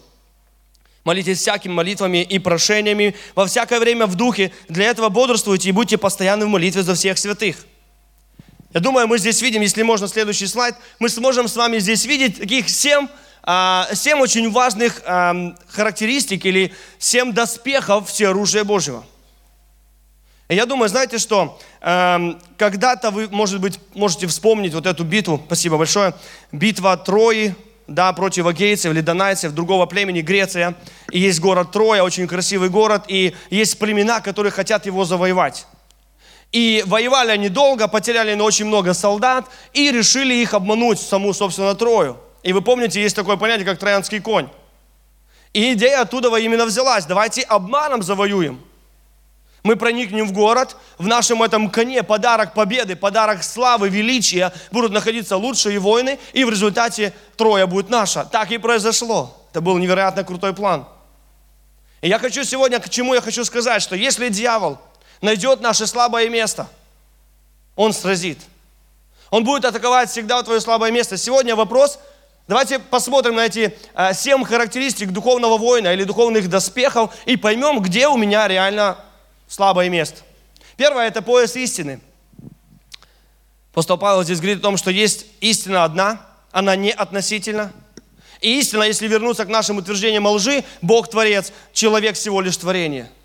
[1.05, 4.53] Молитесь всякими молитвами и прошениями во всякое время в Духе.
[4.69, 7.57] Для этого бодрствуйте и будьте постоянны в молитве за всех святых.
[8.75, 12.41] Я думаю, мы здесь видим, если можно, следующий слайд, мы сможем с вами здесь видеть
[12.41, 13.07] таких семь,
[13.45, 15.01] а, семь очень важных
[15.69, 19.05] характеристик или семь доспехов всеоружия Божьего.
[20.49, 26.13] Я думаю, знаете что, когда-то вы, может быть, можете вспомнить вот эту битву, спасибо большое,
[26.53, 27.55] битва Трои,
[27.87, 30.75] да, против агейцев или донайцев, другого племени, Греция.
[31.11, 35.67] И есть город Троя, очень красивый город, и есть племена, которые хотят его завоевать.
[36.55, 41.75] И воевали они долго, потеряли на очень много солдат и решили их обмануть, саму, собственно,
[41.75, 42.17] Трою.
[42.45, 44.49] И вы помните, есть такое понятие, как троянский конь.
[45.53, 47.07] И идея оттуда именно взялась.
[47.07, 48.63] Давайте обманом завоюем.
[49.65, 55.37] Мы проникнем в город, в нашем этом коне подарок победы, подарок славы, величия, будут находиться
[55.37, 58.27] лучшие войны, и в результате Троя будет наша.
[58.27, 59.45] Так и произошло.
[59.51, 60.87] Это был невероятно крутой план.
[62.01, 64.79] И я хочу сегодня, к чему я хочу сказать, что если дьявол–
[65.25, 66.69] найдет наше слабое место,
[67.75, 68.39] он сразит.
[69.31, 71.17] Он будет атаковать всегда твое слабое место.
[71.17, 71.99] Сегодня вопрос,
[72.47, 78.07] давайте посмотрим на эти э, семь характеристик духовного воина или духовных доспехов и поймем, где
[78.07, 78.99] у меня реально
[79.49, 80.21] слабое место.
[80.77, 82.01] Первое– это пояс истины.
[83.73, 86.21] Апостол Павел здесь говорит о том, что есть истина одна,
[86.53, 87.73] она не относительна.
[88.41, 93.11] И истина, если вернуться к нашим утверждениям о лжи, Бог творец, человек всего лишь творение–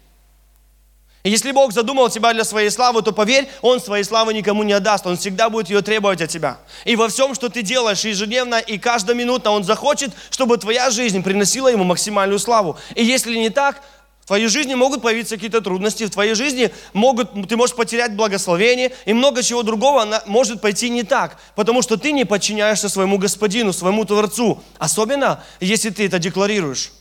[1.23, 5.05] если Бог задумал тебя для своей славы, то поверь, Он своей славы никому не отдаст.
[5.05, 6.59] Он всегда будет ее требовать от тебя.
[6.85, 11.67] И во всем, что ты делаешь ежедневно и каждоминутно, Он захочет, чтобы твоя жизнь приносила
[11.67, 12.77] Ему максимальную славу.
[12.95, 13.81] И если не так,
[14.21, 18.93] в твоей жизни могут появиться какие-то трудности, в твоей жизни могут, ты можешь потерять благословение,
[19.05, 23.73] и много чего другого может пойти не так, потому что ты не подчиняешься своему Господину,
[23.73, 24.63] своему Творцу.
[24.77, 26.91] Особенно, если ты это декларируешь.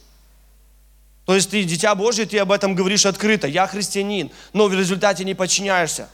[1.28, 3.46] То есть ты дитя Божье, ты об этом говоришь открыто.
[3.46, 6.08] Я христианин, но в результате не подчиняешься.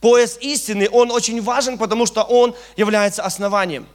[0.00, 3.88] Пояс истины, он очень важен, потому что он является основанием.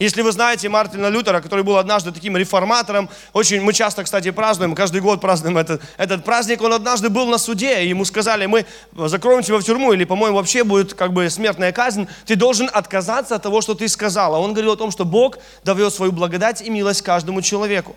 [0.00, 4.74] Если вы знаете Мартина Лютера, который был однажды таким реформатором, очень, мы часто, кстати, празднуем,
[4.74, 8.66] каждый год празднуем этот, этот праздник, он однажды был на суде, и ему сказали, мы
[8.96, 13.36] закроем тебя в тюрьму, или, по-моему, вообще будет как бы смертная казнь, ты должен отказаться
[13.36, 14.34] от того, что ты сказал.
[14.34, 17.94] А он говорил о том, что Бог дает свою благодать и милость каждому человеку.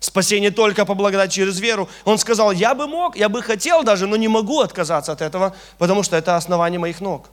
[0.00, 1.88] Спасение только по благодати через веру.
[2.04, 5.54] Он сказал, я бы мог, я бы хотел даже, но не могу отказаться от этого,
[5.78, 7.30] потому что это основание моих ног.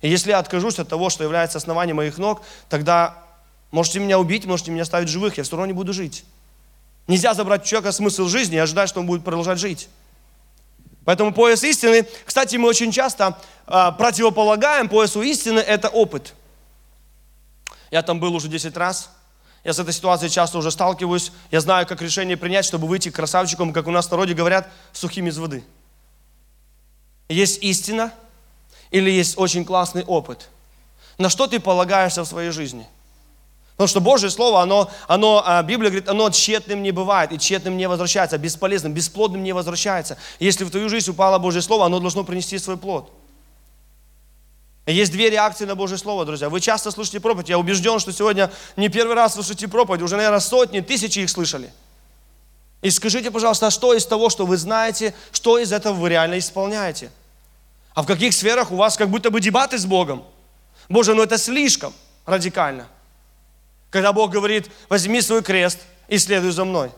[0.00, 3.28] И если я откажусь от того, что является основанием моих ног, тогда
[3.70, 6.24] Можете меня убить, можете меня оставить живых, я все равно не буду жить.
[7.06, 9.88] Нельзя забрать у человека смысл жизни и ожидать, что он будет продолжать жить.
[11.04, 16.34] Поэтому пояс истины, кстати, мы очень часто э, противополагаем поясу истины, это опыт.
[17.90, 19.10] Я там был уже 10 раз,
[19.64, 23.72] я с этой ситуацией часто уже сталкиваюсь, я знаю, как решение принять, чтобы выйти красавчиком,
[23.72, 25.64] как у нас в народе говорят, сухим из воды.
[27.28, 28.12] Есть истина
[28.90, 30.48] или есть очень классный опыт.
[31.18, 32.86] На что ты полагаешься в своей жизни–
[33.78, 37.76] Потому что Божье Слово, оно, оно, а, Библия говорит, оно тщетным не бывает и тщетным
[37.76, 40.18] не возвращается, бесполезным, бесплодным не возвращается.
[40.40, 43.12] Если в твою жизнь упало Божье Слово, оно должно принести свой плод.
[44.92, 46.48] Есть две реакции на Божье Слово, друзья.
[46.48, 47.50] Вы часто слышите проповедь.
[47.50, 50.00] Я убежден, что сегодня не первый раз слышите проповедь.
[50.00, 51.70] Уже, наверное, сотни, тысячи их слышали.
[52.80, 56.38] И скажите, пожалуйста, а что из того, что вы знаете, что из этого вы реально
[56.38, 57.10] исполняете?
[57.94, 60.24] А в каких сферах у вас как будто бы дебаты с Богом?
[60.88, 61.92] Боже, ну это слишком
[62.24, 62.86] радикально.
[63.90, 66.90] Когда Бог говорит, возьми свой крест и следуй за мной.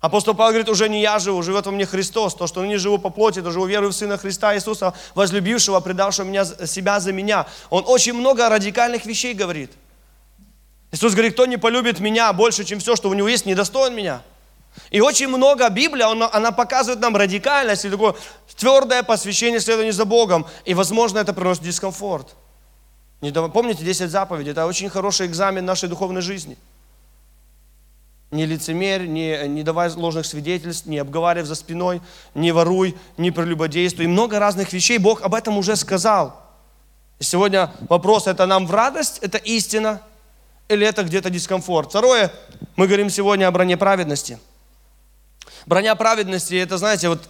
[0.00, 2.34] Апостол Павел говорит, уже не я живу, живет во мне Христос.
[2.34, 6.26] То, что не живу по плоти, то живу верою в Сына Христа Иисуса, возлюбившего, предавшего
[6.26, 7.46] меня, себя за меня.
[7.68, 9.72] Он очень много радикальных вещей говорит.
[10.92, 14.22] Иисус говорит, кто не полюбит меня больше, чем все, что у него есть, недостоин меня.
[14.90, 18.14] И очень много Библия, она, она показывает нам радикальность и такое
[18.56, 20.46] твердое посвящение следования за Богом.
[20.64, 22.36] И, возможно, это приносит дискомфорт.
[23.20, 24.52] Не Помните 10 заповедей?
[24.52, 26.56] Это очень хороший экзамен нашей духовной жизни.
[28.30, 32.02] Не лицемерь, не, не давай ложных свидетельств, не обговаривай за спиной,
[32.34, 34.04] не воруй, не прелюбодействуй.
[34.04, 36.42] И много разных вещей Бог об этом уже сказал.
[37.18, 40.02] И сегодня вопрос, это нам в радость, это истина,
[40.68, 41.88] или это где-то дискомфорт.
[41.88, 42.30] Второе,
[42.76, 44.38] мы говорим сегодня о броне праведности.
[45.64, 47.28] Броня праведности, это, знаете, вот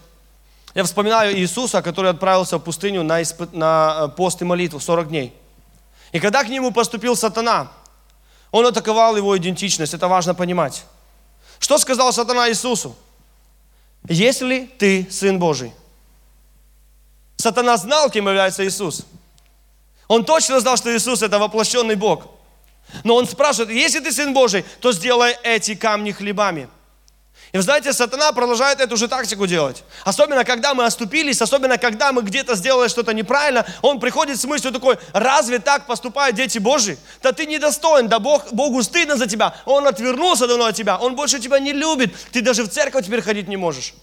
[0.74, 3.52] я вспоминаю Иисуса, который отправился в пустыню на, исп...
[3.52, 5.34] на э, пост и молитву 40 дней.
[6.12, 7.72] И когда к нему поступил сатана,
[8.50, 10.84] он атаковал его идентичность, это важно понимать.
[11.58, 12.96] Что сказал сатана Иисусу?
[14.08, 15.72] Если ты Сын Божий.
[17.36, 19.04] Сатана знал, кем является Иисус.
[20.08, 22.26] Он точно знал, что Иисус это воплощенный Бог.
[23.04, 26.68] Но он спрашивает, если ты Сын Божий, то сделай эти камни хлебами.
[27.52, 29.84] И вы знаете, сатана продолжает эту же тактику делать.
[30.04, 34.72] Особенно, когда мы оступились, особенно, когда мы где-то сделали что-то неправильно, он приходит с мыслью
[34.72, 36.98] такой, разве так поступают дети Божьи?
[37.22, 39.54] Да ты недостоин, да Бог, Богу стыдно за тебя.
[39.64, 42.14] Он отвернулся давно от тебя, Он больше тебя не любит.
[42.32, 43.94] Ты даже в церковь теперь ходить не можешь.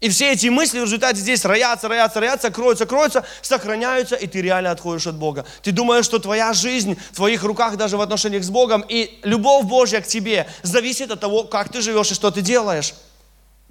[0.00, 4.42] И все эти мысли в результате здесь роятся, роятся, роятся, кроются, кроются, сохраняются, и ты
[4.42, 5.46] реально отходишь от Бога.
[5.62, 9.64] Ты думаешь, что твоя жизнь в твоих руках даже в отношениях с Богом, и любовь
[9.64, 12.94] Божья к тебе зависит от того, как ты живешь и что ты делаешь.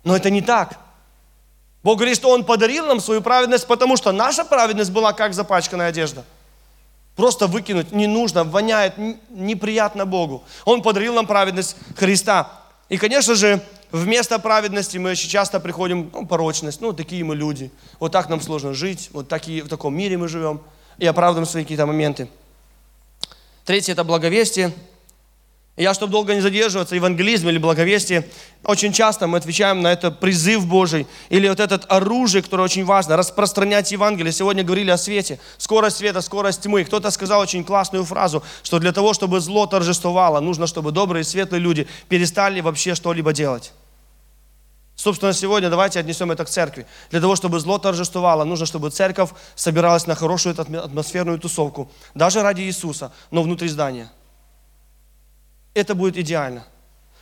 [0.03, 0.79] Но это не так.
[1.83, 5.89] Бог говорит, что Он подарил нам свою праведность, потому что наша праведность была как запачканная
[5.89, 6.25] одежда.
[7.15, 8.95] Просто выкинуть не нужно, воняет
[9.29, 10.43] неприятно Богу.
[10.65, 12.51] Он подарил нам праведность Христа.
[12.89, 13.61] И, конечно же,
[13.95, 17.71] вместо праведности мы очень часто приходим, ну, порочность, ну, такие мы люди.
[17.99, 20.61] Вот так нам сложно жить, вот такие, в таком мире мы живем.
[20.97, 22.29] И оправдываем свои какие-то моменты.
[23.65, 24.71] Третье– это благовестие.
[25.77, 28.29] Я, чтобы долго не задерживаться, евангелизм или благовестие,
[28.63, 33.17] очень часто мы отвечаем на это призыв Божий, или вот это оружие, которое очень важно,
[33.17, 34.31] распространять Евангелие.
[34.31, 36.85] Сегодня говорили о свете, скорость света, скорость тьмы.
[36.85, 41.25] Кто-то сказал очень классную фразу, что для того, чтобы зло торжествовало, нужно, чтобы добрые и
[41.25, 43.73] светлые люди перестали вообще что-либо делать.
[45.05, 46.87] Собственно, сегодня давайте отнесем это к церкви.
[47.11, 52.63] Для того, чтобы зло торжествовало, нужно, чтобы церковь собиралась на хорошую атмосферную тусовку, даже ради
[52.63, 54.11] Иисуса, но внутри здания–
[55.75, 56.65] это будет идеально.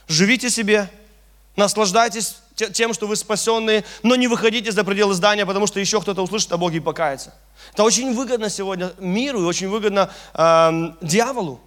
[0.07, 0.89] Живите себе,
[1.57, 6.21] наслаждайтесь тем, что вы спасенные, но не выходите за пределы здания, потому что еще кто-то
[6.21, 7.33] услышит о Боге и покается.
[7.73, 11.59] Это очень выгодно сегодня миру и очень выгодно э, дьяволу.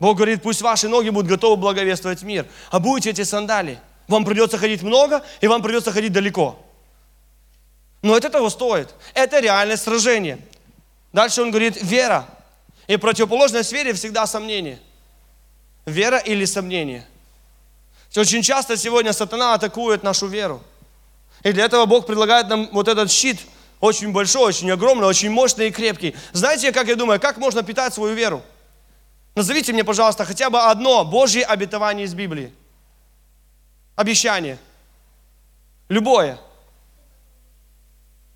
[0.00, 3.78] Бог говорит, пусть ваши ноги будут готовы благовествовать мир, а будете эти сандали.
[4.08, 6.58] Вам придется ходить много, и вам придется ходить далеко.
[8.02, 8.94] Но это того стоит.
[9.14, 10.38] Это реальное сражение.
[11.12, 12.28] Дальше он говорит, вера.
[12.86, 14.78] И противоположная сфере всегда сомнение.
[15.86, 17.06] Вера или сомнение?
[18.16, 20.62] Очень часто сегодня сатана атакует нашу веру.
[21.42, 23.40] И для этого Бог предлагает нам вот этот щит,
[23.80, 26.14] очень большой, очень огромный, очень мощный и крепкий.
[26.32, 28.42] Знаете, как я думаю, как можно питать свою веру?
[29.34, 32.52] Назовите мне, пожалуйста, хотя бы одно Божье обетование из Библии.
[33.96, 34.58] Обещание.
[35.88, 36.38] Любое.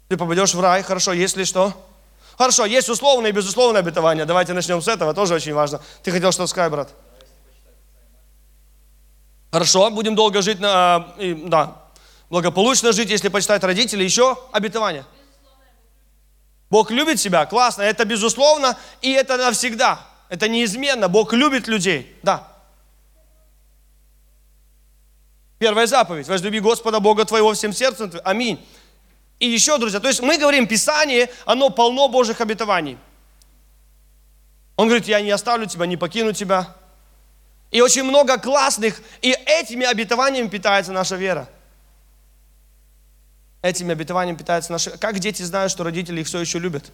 [0.09, 1.73] Ты попадешь в рай, хорошо, если что?
[2.37, 4.25] Хорошо, есть условное и безусловное обетование.
[4.25, 5.81] Давайте начнем с этого, тоже очень важно.
[6.03, 6.91] Ты хотел что сказать, брат?
[9.53, 11.77] Хорошо, будем долго жить, на, и, да,
[12.31, 14.05] благополучно жить, если почитать родителей.
[14.05, 15.05] Еще обетование.
[16.71, 20.01] Бог любит себя, классно, это безусловно, и это навсегда.
[20.29, 22.49] Это неизменно, Бог любит людей, да.
[25.61, 28.11] Первая заповедь, возлюби Господа Бога твоего всем сердцем.
[28.25, 28.67] Аминь.
[29.39, 32.97] И еще, друзья, то есть мы говорим, Писание, оно полно Божьих обетований.
[34.77, 36.75] Он говорит, я не оставлю тебя, не покину тебя.
[37.71, 41.47] И очень много классных, и этими обетованиями питается наша вера.
[43.61, 44.97] Этими обетованиями питается наша...
[44.97, 46.91] Как дети знают, что родители их все еще любят?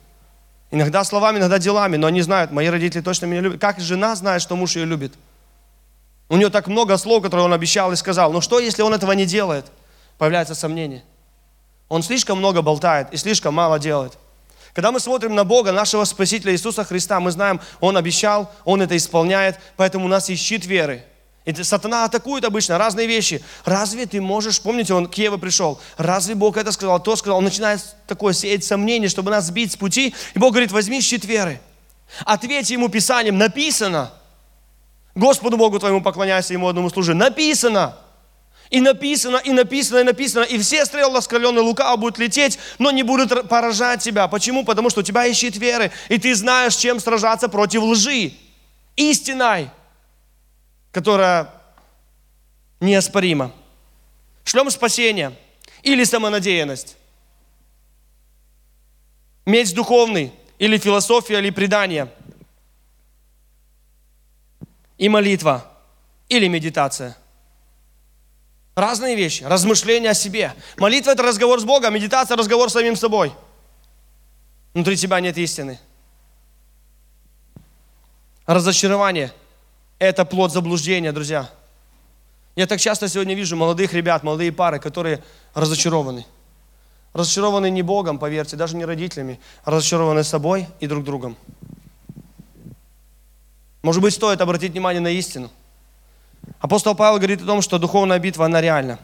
[0.72, 3.60] Иногда словами, иногда делами, но они знают, мои родители точно меня любят.
[3.60, 5.14] Как жена знает, что муж ее любит?
[6.28, 8.32] У нее так много слов, которые он обещал и сказал.
[8.32, 9.66] Но что, если он этого не делает?
[10.18, 11.04] Появляется сомнение.
[11.88, 14.18] Он слишком много болтает и слишком мало делает.
[14.74, 18.96] Когда мы смотрим на Бога, нашего Спасителя Иисуса Христа, мы знаем, Он обещал, Он это
[18.96, 21.04] исполняет, поэтому у нас есть щит веры.
[21.46, 23.42] И сатана атакует обычно разные вещи.
[23.64, 27.44] Разве ты можешь, помните, он к Еве пришел, разве Бог это сказал, то сказал, он
[27.44, 30.12] начинает такое сеять сомнение, чтобы нас сбить с пути.
[30.34, 31.60] И Бог говорит, возьми щит веры.
[32.24, 34.10] Ответь ему Писанием, написано.
[35.16, 37.14] Господу Богу твоему поклоняйся, ему одному служи.
[37.14, 37.96] Написано.
[38.68, 40.44] И написано, и написано, и написано.
[40.44, 44.28] И все стрелы раскаленные лука будут лететь, но не будут поражать тебя.
[44.28, 44.64] Почему?
[44.64, 48.34] Потому что у тебя щит веры, и ты знаешь, чем сражаться против лжи.
[48.96, 49.70] Истиной,
[50.90, 51.50] которая
[52.80, 53.52] неоспорима.
[54.44, 55.32] Шлем спасения
[55.82, 56.96] или самонадеянность.
[59.46, 62.10] Меч духовный или философия, или предание.
[64.98, 65.64] И молитва
[66.28, 67.16] или медитация–
[68.76, 69.42] Разные вещи.
[69.42, 70.52] Размышления о себе.
[70.76, 73.32] Молитва– это разговор с Богом, медитация– разговор с самим собой.
[74.74, 75.80] Внутри тебя нет истины.
[78.44, 79.32] Разочарование–
[79.98, 81.48] это плод заблуждения, друзья.
[82.54, 86.26] Я так часто сегодня вижу молодых ребят, молодые пары, которые разочарованы.
[87.14, 91.38] Разочарованы не Богом, поверьте, даже не родителями, разочарованы собой и друг другом.
[93.86, 95.50] Может быть, стоит обратить внимание на истину–
[96.60, 98.98] Апостол Павел говорит о том, что духовная битва, она реальна.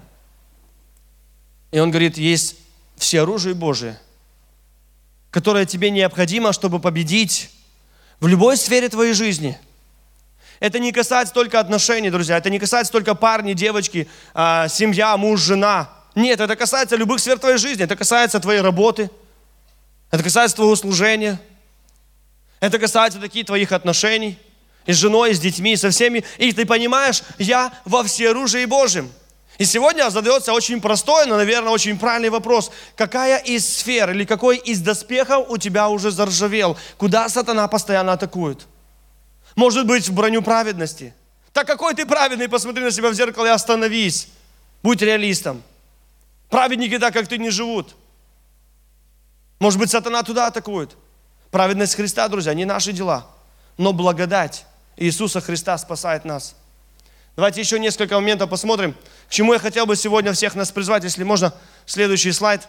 [1.70, 2.56] И он говорит, есть
[2.96, 3.98] все оружие Божие,
[5.30, 7.50] которое тебе необходимо, чтобы победить
[8.20, 9.58] в любой сфере твоей жизни.
[10.60, 15.40] Это не касается только отношений, друзья, это не касается только парни, девочки, а, семья, муж,
[15.40, 15.90] жена.
[16.14, 19.10] Нет, это касается любых сфер твоей жизни, это касается твоей работы,
[20.10, 21.40] это касается твоего служения,
[22.60, 24.38] это касается таких твоих отношений–
[24.86, 26.24] и с женой, и с детьми, и со всеми.
[26.38, 29.10] И ты понимаешь, я во всеоружии Божьем.
[29.58, 32.70] И сегодня задается очень простой, но, наверное, очень правильный вопрос.
[32.96, 36.76] Какая из сфер или какой из доспехов у тебя уже заржавел?
[36.96, 38.66] Куда сатана постоянно атакует?
[39.54, 41.14] Может быть, в броню праведности?
[41.52, 44.28] Так какой ты праведный, посмотри на себя в зеркало и остановись.
[44.82, 45.62] Будь реалистом.
[46.48, 47.94] Праведники так, как ты, не живут.
[49.60, 50.96] Может быть, сатана туда атакует.
[51.50, 53.26] Праведность Христа, друзья, не наши дела,
[53.76, 54.64] но благодать
[54.96, 56.56] Иисуса Христа спасает нас.
[57.34, 58.94] Давайте еще несколько моментов посмотрим,
[59.28, 61.54] к чему я хотел бы сегодня всех нас призвать, если можно,
[61.86, 62.68] следующий слайд.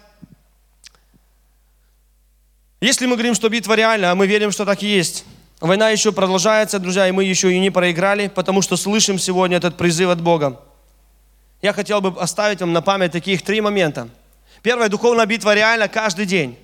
[2.79, 5.25] Если мы говорим, что битва реальна, а мы верим, что так и есть,
[5.59, 9.77] война еще продолжается, друзья, и мы еще и не проиграли, потому что слышим сегодня этот
[9.77, 10.62] призыв от Бога.
[11.62, 14.09] Я хотел бы оставить вам на память таких три момента.
[14.62, 16.57] Первая духовная битва реальна каждый день.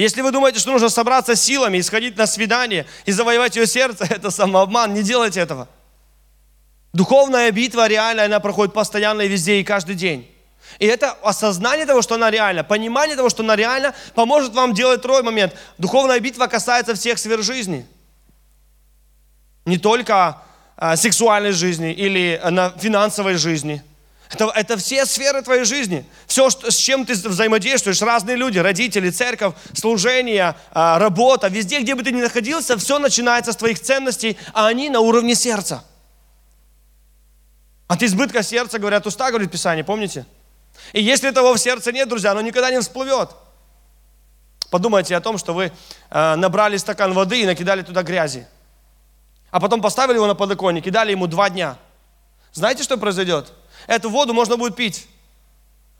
[0.00, 4.04] Если вы думаете, что нужно собраться силами и сходить на свидание и завоевать ее сердце,
[4.10, 5.68] это самообман, не делайте этого.
[6.94, 10.26] Духовная битва реальная, она проходит постоянно и везде, и каждый день.
[10.78, 15.00] И это осознание того, что она реальна, понимание того, что она реальна, поможет вам делать
[15.00, 15.54] второй момент.
[15.76, 17.86] Духовная битва касается всех сфер жизни.
[19.66, 20.38] Не только
[20.78, 23.84] а, сексуальной жизни или а, на финансовой жизни–
[24.30, 26.04] это, это все сферы твоей жизни.
[26.26, 31.96] Все, что, с чем ты взаимодействуешь, разные люди, родители, церковь, служение, а, работа, везде, где
[31.96, 35.84] бы ты ни находился, все начинается с твоих ценностей, а они на уровне сердца.
[37.88, 40.24] От избытка сердца, говорят, уста, говорит Писание, помните?
[40.92, 43.30] И если того в сердце нет, друзья, оно никогда не всплывет.
[44.70, 45.72] Подумайте о том, что вы
[46.10, 48.46] э, набрали стакан воды и накидали туда грязи.
[49.50, 51.76] А потом поставили его на подоконник и дали ему два дня.
[52.52, 53.52] Знаете, что произойдет?
[53.90, 55.06] Эту воду можно будет пить.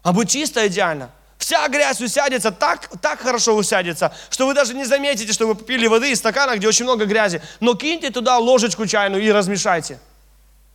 [0.02, 1.10] А будет чисто идеально.
[1.38, 5.86] Вся грязь усядется, так, так хорошо усядется, что вы даже не заметите, что вы попили
[5.86, 7.42] воды из стакана, где очень много грязи.
[7.58, 9.98] Но киньте туда ложечку чайную и размешайте.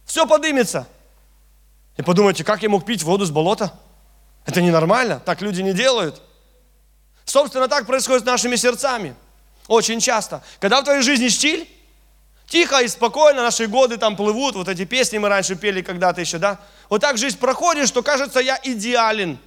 [0.06, 0.88] Все подымется.
[1.98, 3.72] И подумайте, как я мог пить воду с болота?
[4.46, 6.22] Это ненормально, так люди не делают.
[7.24, 9.16] Собственно, так происходит с нашими сердцами.
[9.68, 10.44] Очень часто.
[10.60, 11.70] Когда в твоей жизни штиль,
[12.48, 16.38] тихо и спокойно наши годы там плывут, вот эти песни мы раньше пели когда-то еще,
[16.38, 16.60] да?
[16.90, 19.38] Вот так жизнь проходит, что кажется, я идеален.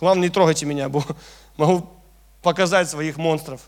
[0.00, 0.90] Главное, не трогайте меня,
[1.56, 1.90] могу
[2.42, 3.60] показать своих монстров.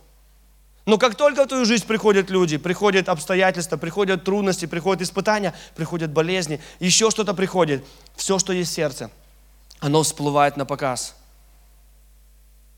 [0.88, 6.10] Но как только в твою жизнь приходят люди, приходят обстоятельства, приходят трудности, приходят испытания, приходят
[6.10, 7.84] болезни, еще что-то приходит,
[8.16, 9.10] все, что есть в сердце,
[9.80, 11.14] оно всплывает на показ.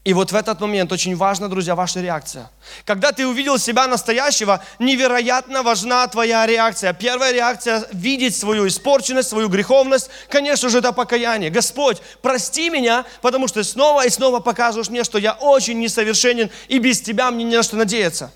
[0.03, 2.51] И вот в этот момент очень важна, друзья, ваша реакция.
[2.87, 6.95] Когда ты увидел себя настоящего, невероятно важна твоя реакция.
[6.95, 10.09] Первая реакция– видеть свою испорченность, свою греховность.
[10.31, 11.51] Конечно же, это покаяние.
[11.51, 16.79] Господь, прости меня, потому что снова и снова показываешь мне, что я очень несовершенен, и
[16.79, 18.33] без Тебя мне не на что надеяться.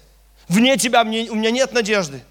[0.49, 2.23] Вне Тебя мне, у меня нет надежды.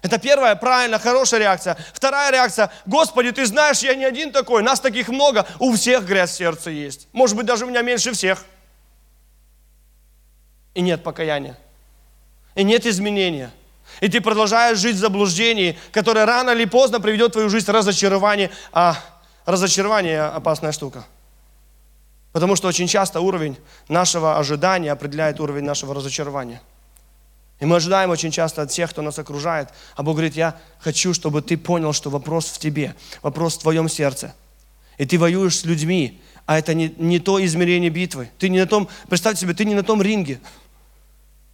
[0.00, 1.76] Это первая, правильно, хорошая реакция.
[1.92, 6.30] Вторая реакция, Господи, Ты знаешь, я не один такой, нас таких много, у всех грязь
[6.30, 7.08] в сердце есть.
[7.12, 8.42] Может быть, даже у меня меньше всех
[10.74, 11.56] и нет покаяния.
[12.54, 13.50] И нет изменения.
[14.00, 18.50] И ты продолжаешь жить в заблуждении, которое рано или поздно приведет твою жизнь в разочарование.
[18.72, 18.96] А
[19.46, 21.04] разочарование– опасная штука.
[22.32, 23.56] Потому что очень часто уровень
[23.88, 26.60] нашего ожидания определяет уровень нашего разочарования.
[27.60, 29.68] И мы ожидаем очень часто от тех, кто нас окружает.
[29.94, 33.88] А Бог говорит, я хочу, чтобы ты понял, что вопрос в тебе, вопрос в твоем
[33.88, 34.34] сердце.
[34.98, 38.30] И ты воюешь с людьми, а это не, не то измерение битвы.
[38.38, 40.40] Ты не на том, представьте себе, ты не на том ринге.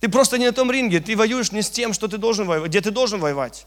[0.00, 2.70] Ты просто не на том ринге, ты воюешь не с тем, что ты должен воевать,
[2.70, 3.66] где ты должен воевать.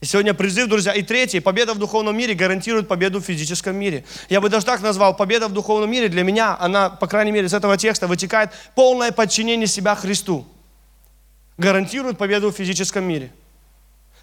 [0.00, 0.92] И сегодня призыв, друзья.
[0.92, 4.04] И третий, победа в духовном мире гарантирует победу в физическом мире.
[4.28, 7.48] Я бы даже так назвал, победа в духовном мире для меня, она, по крайней мере,
[7.48, 10.46] с этого текста вытекает полное подчинение себя Христу.
[11.56, 13.32] Гарантирует победу в физическом мире.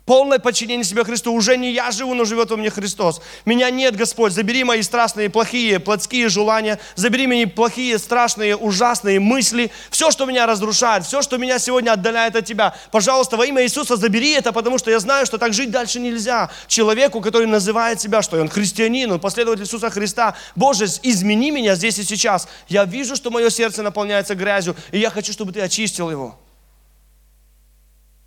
[0.06, 1.34] Полное подчинение себе Христу.
[1.34, 3.22] Уже не я живу, но живет во мне Христос.
[3.46, 4.34] Меня нет, Господь.
[4.34, 6.78] Забери мои страстные, плохие, плотские желания.
[6.96, 9.72] Забери мои плохие, страшные, ужасные мысли.
[9.92, 12.76] Все, что меня разрушает, все, что меня сегодня отдаляет от Тебя.
[12.92, 16.52] Пожалуйста, во имя Иисуса забери это, потому что я знаю, что так жить дальше нельзя.
[16.68, 20.36] Человеку, который называет себя, что он христианин, он последователь Иисуса Христа.
[20.54, 22.50] Боже, измени меня здесь и сейчас.
[22.68, 26.38] Я вижу, что мое сердце наполняется грязью, и я хочу, чтобы Ты очистил его.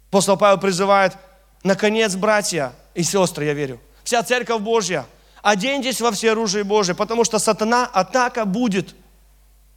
[0.08, 1.12] Апостол Павел призывает
[1.66, 5.04] Наконец, братья и сестры, я верю, вся церковь Божья,
[5.42, 8.94] оденьтесь во все оружие Божие, потому что сатана, атака будет.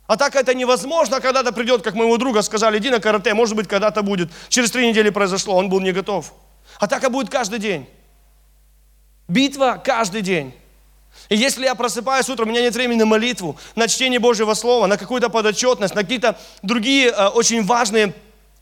[0.05, 4.03] Атака это невозможно, когда-то придет, как моего друга сказали, иди на карате, может быть, когда-то
[4.03, 4.29] будет.
[4.49, 6.31] Через три недели произошло, он был не готов.
[6.79, 7.89] Атака будет каждый день.
[9.27, 10.53] Битва каждый день.
[11.29, 14.85] И если я просыпаюсь утром, у меня нет времени на молитву, на чтение Божьего Слова,
[14.85, 18.13] на какую-то подотчетность, на какие-то другие э, очень важные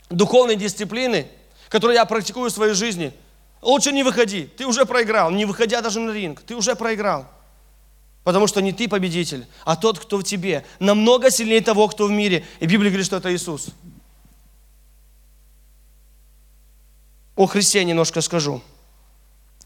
[0.08, 1.28] духовные дисциплины,
[1.68, 3.12] которые я практикую в своей жизни,
[3.60, 4.44] лучше не выходи.
[4.56, 6.40] Ты уже проиграл, не выходя даже на ринг.
[6.42, 7.26] Ты уже проиграл.
[8.24, 10.64] Потому что не ты победитель, а тот, кто в тебе.
[10.80, 12.44] Намного сильнее того, кто в мире.
[12.60, 13.68] И Библия говорит, что это Иисус.
[17.36, 18.60] О Христе немножко скажу.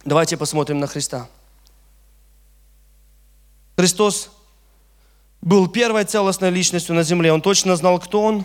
[0.05, 1.29] Давайте посмотрим на Христа.
[3.77, 4.31] Христос
[5.41, 7.33] был первой целостной личностью на земле.
[7.33, 8.45] Он точно знал, кто Он.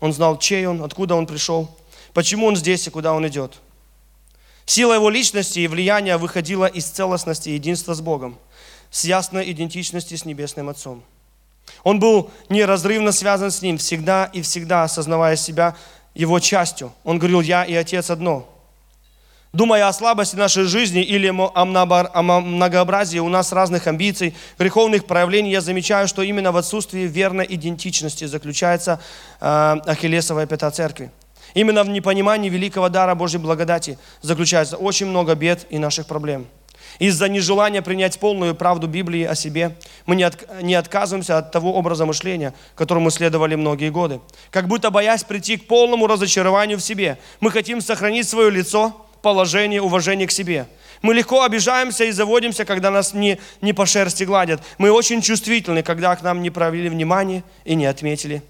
[0.00, 1.76] Он знал, чей Он, откуда Он пришел
[2.14, 3.60] почему он здесь и куда он идет.
[4.66, 8.38] Сила его личности и влияния выходила из целостности и единства с Богом,
[8.90, 11.02] с ясной идентичности с Небесным Отцом.
[11.84, 15.76] Он был неразрывно связан с Ним, всегда и всегда осознавая себя
[16.14, 16.92] Его частью.
[17.04, 18.48] Он говорил, я и Отец одно.
[19.52, 25.60] Думая о слабости нашей жизни или о многообразии у нас разных амбиций, греховных проявлений, я
[25.60, 28.98] замечаю, что именно в отсутствии верной идентичности заключается
[29.40, 31.10] э, Ахиллесовая пята церкви.
[31.54, 36.46] Именно в непонимании великого дара Божьей благодати заключается очень много бед и наших проблем.
[36.98, 39.76] Из-за нежелания принять полную правду Библии о себе,
[40.06, 44.20] мы не, от, не отказываемся от того образа мышления, которому следовали многие годы.
[44.50, 49.80] Как будто боясь прийти к полному разочарованию в себе, мы хотим сохранить свое лицо, положение,
[49.80, 50.66] уважение к себе.
[51.00, 54.60] Мы легко обижаемся и заводимся, когда нас не, не по шерсти гладят.
[54.78, 58.42] Мы очень чувствительны, когда к нам не проявили внимание и не отметили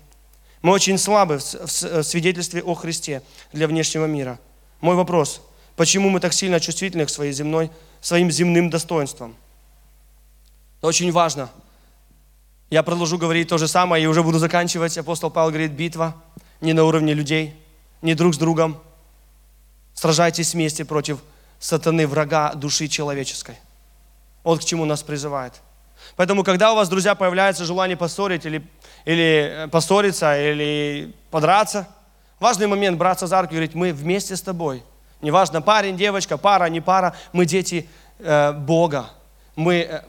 [0.63, 4.39] мы очень слабы в свидетельстве о Христе для внешнего мира.
[4.81, 5.43] Мой вопрос,
[5.77, 9.37] почему мы так сильно чувствительны к своей земной, своим земным достоинствам?
[10.79, 11.51] Это очень важно.
[12.71, 14.97] Я продолжу говорить то же самое и уже буду заканчивать.
[14.97, 16.15] Апостол Павел говорит, битва
[16.61, 17.55] не на уровне людей,
[18.01, 18.81] не друг с другом.
[19.95, 21.19] Сражайтесь вместе против
[21.59, 23.57] сатаны, врага души человеческой.
[24.43, 25.61] Вот к чему нас призывает.
[26.16, 28.62] Поэтому, когда у вас, друзья, появляется желание поссорить или,
[29.05, 31.88] или э, поссориться, или подраться,
[32.38, 34.82] важный момент браться за руку и говорить, мы вместе с тобой.
[35.20, 37.88] Неважно, парень, девочка, пара, не пара, мы дети
[38.18, 39.11] э, Бога.
[39.57, 40.03] Мы, э,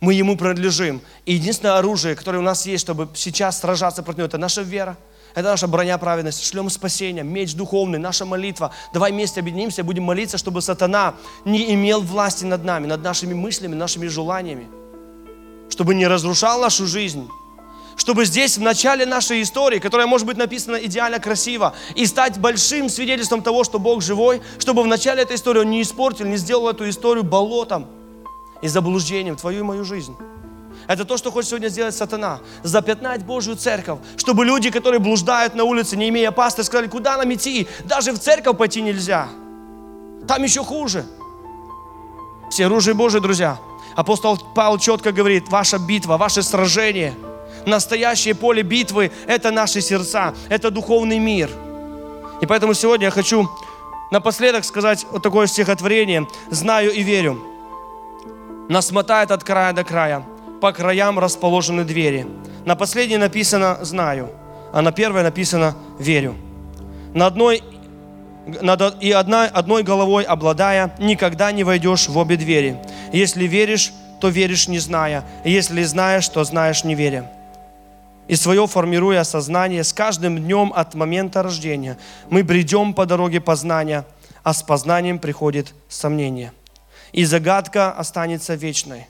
[0.00, 1.00] мы Ему принадлежим.
[1.24, 4.96] И единственное оружие, которое у нас есть, чтобы сейчас сражаться против Него, это наша вера.
[5.34, 8.70] Это наша броня праведности, шлем спасения, меч духовный, наша молитва.
[8.92, 11.14] Давай вместе объединимся, будем молиться, чтобы сатана
[11.44, 14.68] не имел власти над нами, над нашими мыслями, нашими желаниями.
[15.68, 17.28] Чтобы не разрушал нашу жизнь.
[17.96, 22.88] Чтобы здесь, в начале нашей истории, которая может быть написана идеально красиво, и стать большим
[22.88, 26.68] свидетельством того, что Бог живой, чтобы в начале этой истории Он не испортил, не сделал
[26.68, 27.86] эту историю болотом
[28.62, 30.16] и заблуждением твою и мою жизнь.
[30.86, 32.40] Это то, что хочет сегодня сделать сатана.
[32.62, 34.00] Запятнать Божью церковь.
[34.16, 37.66] Чтобы люди, которые блуждают на улице, не имея пасты, сказали, куда нам идти?
[37.84, 39.28] Даже в церковь пойти нельзя.
[40.28, 41.06] Там еще хуже.
[42.50, 43.58] Все оружие Божие, друзья.
[43.96, 47.14] Апостол Павел четко говорит, ваша битва, ваше сражение,
[47.66, 51.50] настоящее поле битвы– это наши сердца, это духовный мир.
[52.40, 53.48] И поэтому сегодня я хочу
[54.10, 57.40] напоследок сказать вот такое стихотворение «Знаю и верю».
[58.68, 60.26] Нас мотает от края до края–
[60.64, 62.26] по краям расположены двери.
[62.64, 64.30] На последней написано «знаю»,
[64.72, 66.36] а на первой написано «верю».
[67.12, 67.62] На одной
[69.00, 72.76] и одна, одной головой обладая, никогда не войдешь в обе двери.
[73.12, 75.24] Если веришь, то веришь не зная.
[75.44, 77.30] Если знаешь, то знаешь не веря.
[78.28, 81.98] И свое формируя сознание с каждым днем от момента рождения,
[82.30, 84.06] мы бредем по дороге познания,
[84.42, 86.52] а с познанием приходит сомнение.
[87.12, 89.06] И загадка останется вечной.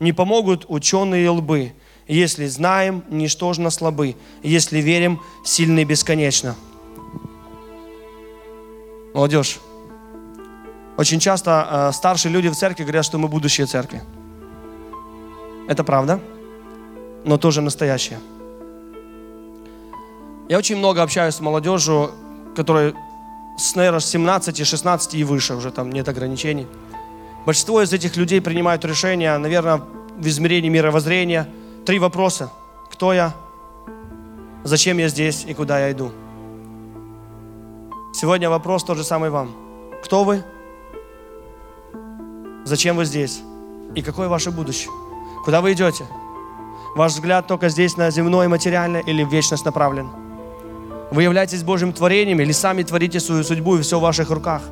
[0.00, 1.74] Не помогут ученые лбы.
[2.08, 4.16] Если знаем, ничтожно слабы.
[4.42, 6.56] Если верим, сильны бесконечно.
[9.14, 9.60] Молодежь.
[10.96, 14.02] Очень часто э, старшие люди в церкви говорят, что мы будущее церкви.
[15.68, 16.20] Это правда,
[17.24, 18.18] но тоже настоящее.
[20.48, 22.10] Я очень много общаюсь с молодежью,
[22.56, 22.94] которая
[23.56, 26.66] с, наверное, 17, 16 и выше, уже там нет ограничений.
[27.46, 29.82] Большинство из этих людей принимают решения, наверное,
[30.18, 31.48] в измерении мировоззрения.
[31.86, 32.50] Три вопроса.
[32.92, 33.34] Кто я?
[34.64, 36.12] Зачем я здесь и куда я иду?
[38.12, 39.52] Сегодня вопрос тот же самый вам.
[40.02, 40.42] Кто вы?
[42.64, 43.40] Зачем вы здесь?
[43.94, 44.90] И какое ваше будущее?
[45.44, 46.06] Куда вы идете?
[46.96, 50.10] Ваш взгляд только здесь на земное, материальное или в вечность направлен?
[51.12, 54.62] Вы являетесь Божьим творением или сами творите свою судьбу и все в ваших руках?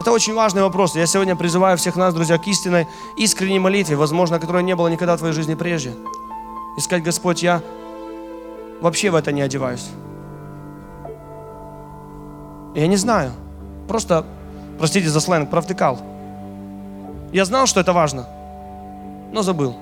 [0.00, 0.94] Это очень важный вопрос.
[0.94, 5.16] Я сегодня призываю всех нас, друзья, к истинной, искренней молитве, возможно, которой не было никогда
[5.16, 5.94] в твоей жизни прежде.
[6.76, 7.62] И сказать, Господь, я
[8.82, 9.88] вообще в это не одеваюсь.
[12.74, 13.32] Я не знаю.
[13.88, 14.24] Просто,
[14.78, 16.00] простите за сленг, провтыкал.
[17.32, 18.26] Я знал, что это важно,
[19.32, 19.76] но забыл.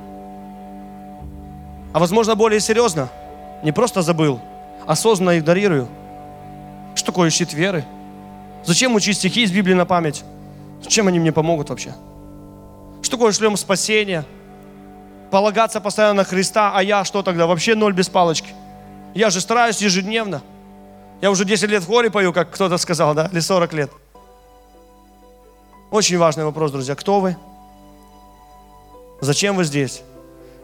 [1.93, 3.09] А возможно, более серьезно,
[3.63, 4.41] не просто забыл,
[4.87, 5.89] осознанно игнорирую.
[6.95, 7.85] Что такое щит веры?
[8.65, 10.25] Зачем учить стихи из Библии на память?
[10.87, 11.95] Чем они мне помогут вообще?
[13.03, 14.25] Что такое шлем спасения?
[15.31, 17.47] Полагаться постоянно на Христа, а я что тогда?
[17.47, 18.49] Вообще ноль без палочки.
[19.15, 20.43] Я же стараюсь ежедневно.
[21.23, 23.31] Я уже 10 лет в хоре пою, как кто-то сказал, да?
[23.33, 23.91] Или 40 лет.
[25.91, 26.95] Очень важный вопрос, друзья.
[26.95, 27.37] Кто вы?
[29.23, 30.03] Зачем вы здесь?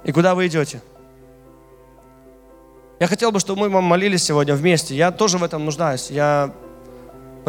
[0.04, 0.82] И куда вы идете?
[3.00, 4.94] Я хотел бы, чтобы мы вам молились сегодня вместе.
[4.94, 6.10] Я тоже в этом нуждаюсь.
[6.10, 6.52] Я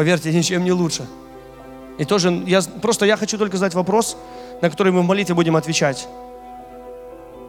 [0.00, 1.06] Поверьте, ничем не лучше.
[1.98, 4.16] И тоже, я, просто я хочу только задать вопрос,
[4.62, 6.08] на который мы в молитве будем отвечать.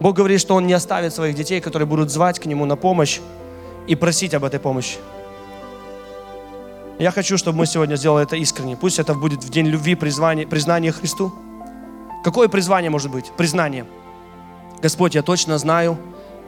[0.01, 3.22] Бог говорит, что Он не оставит своих детей, которые будут звать к Нему на помощь
[3.88, 4.97] и просить об этой помощи.
[7.02, 8.78] Я хочу, чтобы мы сегодня сделали это искренне.
[8.78, 11.34] Пусть это будет в день любви, призвания, признания Христу.
[12.24, 13.32] Какое призвание может быть?
[13.36, 13.88] Признание.
[14.84, 15.97] Господь, я точно знаю,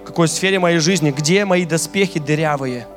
[0.03, 2.87] в какой сфере моей жизни, где мои доспехи дырявые.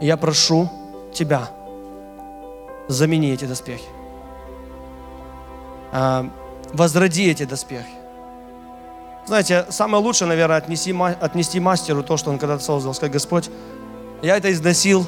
[0.00, 0.68] я прошу,
[1.14, 1.48] тебя.
[2.88, 3.86] Замени эти доспехи.
[5.92, 6.28] А,
[6.72, 7.86] возроди эти доспехи.
[9.28, 12.94] Знаете, самое лучшее, наверное, отнести, отнести мастеру то, что он когда-то создал.
[12.94, 13.48] Сказать, Господь,
[14.22, 15.06] я это износил,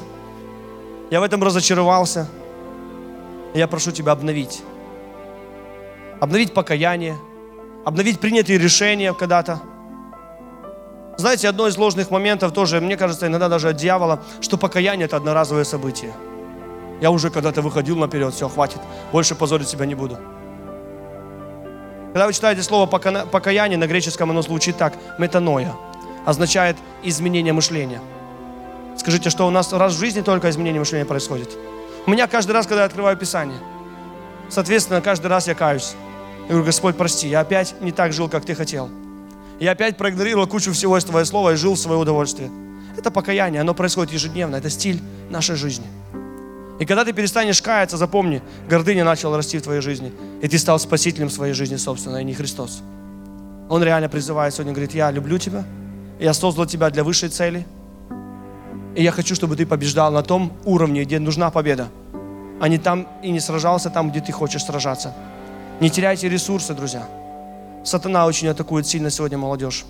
[1.13, 2.27] я в этом разочаровался,
[3.53, 4.63] я прошу Тебя обновить.
[6.19, 7.19] Обновить покаяние,
[7.85, 9.61] обновить принятые решения когда-то–
[11.15, 15.17] знаете, одно из ложных моментов тоже, мне кажется, иногда даже от дьявола, что покаяние– это
[15.17, 16.11] одноразовое событие.
[16.99, 18.79] Я уже когда-то выходил наперед, все, хватит,
[19.11, 20.17] больше позорить себя не буду.
[22.13, 25.75] Когда вы читаете слово покаяние, на греческом оно звучит так, метаноя,
[26.25, 28.01] означает изменение мышления.
[29.03, 31.49] Скажите, что у нас раз в жизни только изменение мышления происходит?
[32.07, 33.57] У меня каждый раз, когда я открываю Писание,
[34.47, 35.95] соответственно, каждый раз я каюсь.
[36.43, 38.89] Я говорю, Господь, прости, я опять не так жил, как Ты хотел.
[39.59, 42.49] Я опять проигнорировал кучу всего из Твоего слова и жил в свое удовольствие.
[42.97, 45.85] Это покаяние, оно происходит ежедневно, это стиль нашей жизни.
[46.79, 50.79] И когда ты перестанешь каяться, запомни, гордыня начала расти в твоей жизни, и ты стал
[50.79, 52.81] спасителем своей жизни, собственно, и не Христос.
[53.69, 55.65] Он реально призывает сегодня, говорит, я люблю тебя,
[56.21, 57.65] я создал тебя для высшей цели,
[58.95, 61.89] и я хочу, чтобы ты побеждал на том уровне, где нужна победа,
[62.59, 65.13] а не там и не сражался там, где ты хочешь сражаться.
[65.79, 67.07] Не теряйте ресурсы, друзья.
[67.83, 69.85] Сатана очень атакует сильно сегодня молодежь.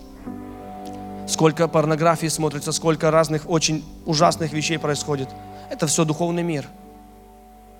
[1.27, 5.29] Сколько порнографии смотрится, сколько разных очень ужасных вещей происходит.
[5.69, 6.67] Это все духовный мир.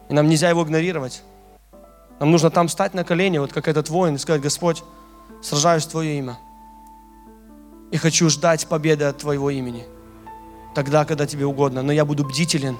[0.10, 1.24] И нам нельзя его игнорировать.
[2.20, 4.84] Нам нужно там стать на колени, вот как этот воин, и сказать, Господь,
[5.42, 6.38] сражаюсь в Твое имя.
[7.92, 9.86] И хочу ждать победы от Твоего имени.
[10.76, 11.82] Тогда, когда Тебе угодно.
[11.82, 12.78] Но я буду бдителен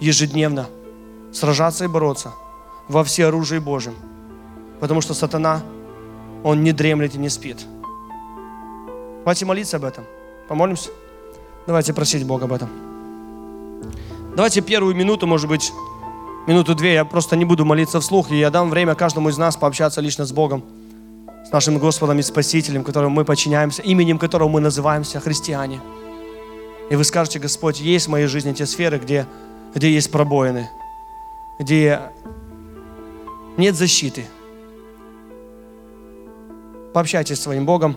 [0.00, 0.66] ежедневно.
[1.32, 2.32] Сражаться и бороться
[2.88, 3.94] во все оружие Божьем.
[4.80, 5.62] Потому что сатана,
[6.42, 7.58] он не дремлет и не спит.
[9.20, 10.04] Давайте молиться об этом.
[10.48, 10.90] Помолимся?
[11.66, 12.68] Давайте просить Бога об этом.
[14.34, 15.72] Давайте первую минуту, может быть,
[16.46, 20.00] минуту-две, я просто не буду молиться вслух, и я дам время каждому из нас пообщаться
[20.00, 20.64] лично с Богом,
[21.46, 25.80] с нашим Господом и Спасителем, которому мы подчиняемся, именем которого мы называемся христиане.
[26.92, 29.26] И вы скажете, Господь, есть в моей жизни те сферы, где,
[29.74, 30.68] где есть пробоины,
[31.58, 32.02] где
[33.56, 34.26] нет защиты.
[36.92, 37.96] Пообщайтесь с своим Богом,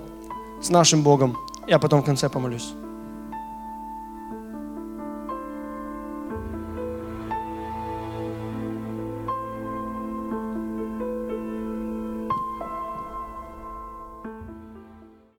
[0.61, 1.37] с нашим Богом.
[1.67, 2.71] Я потом в конце помолюсь.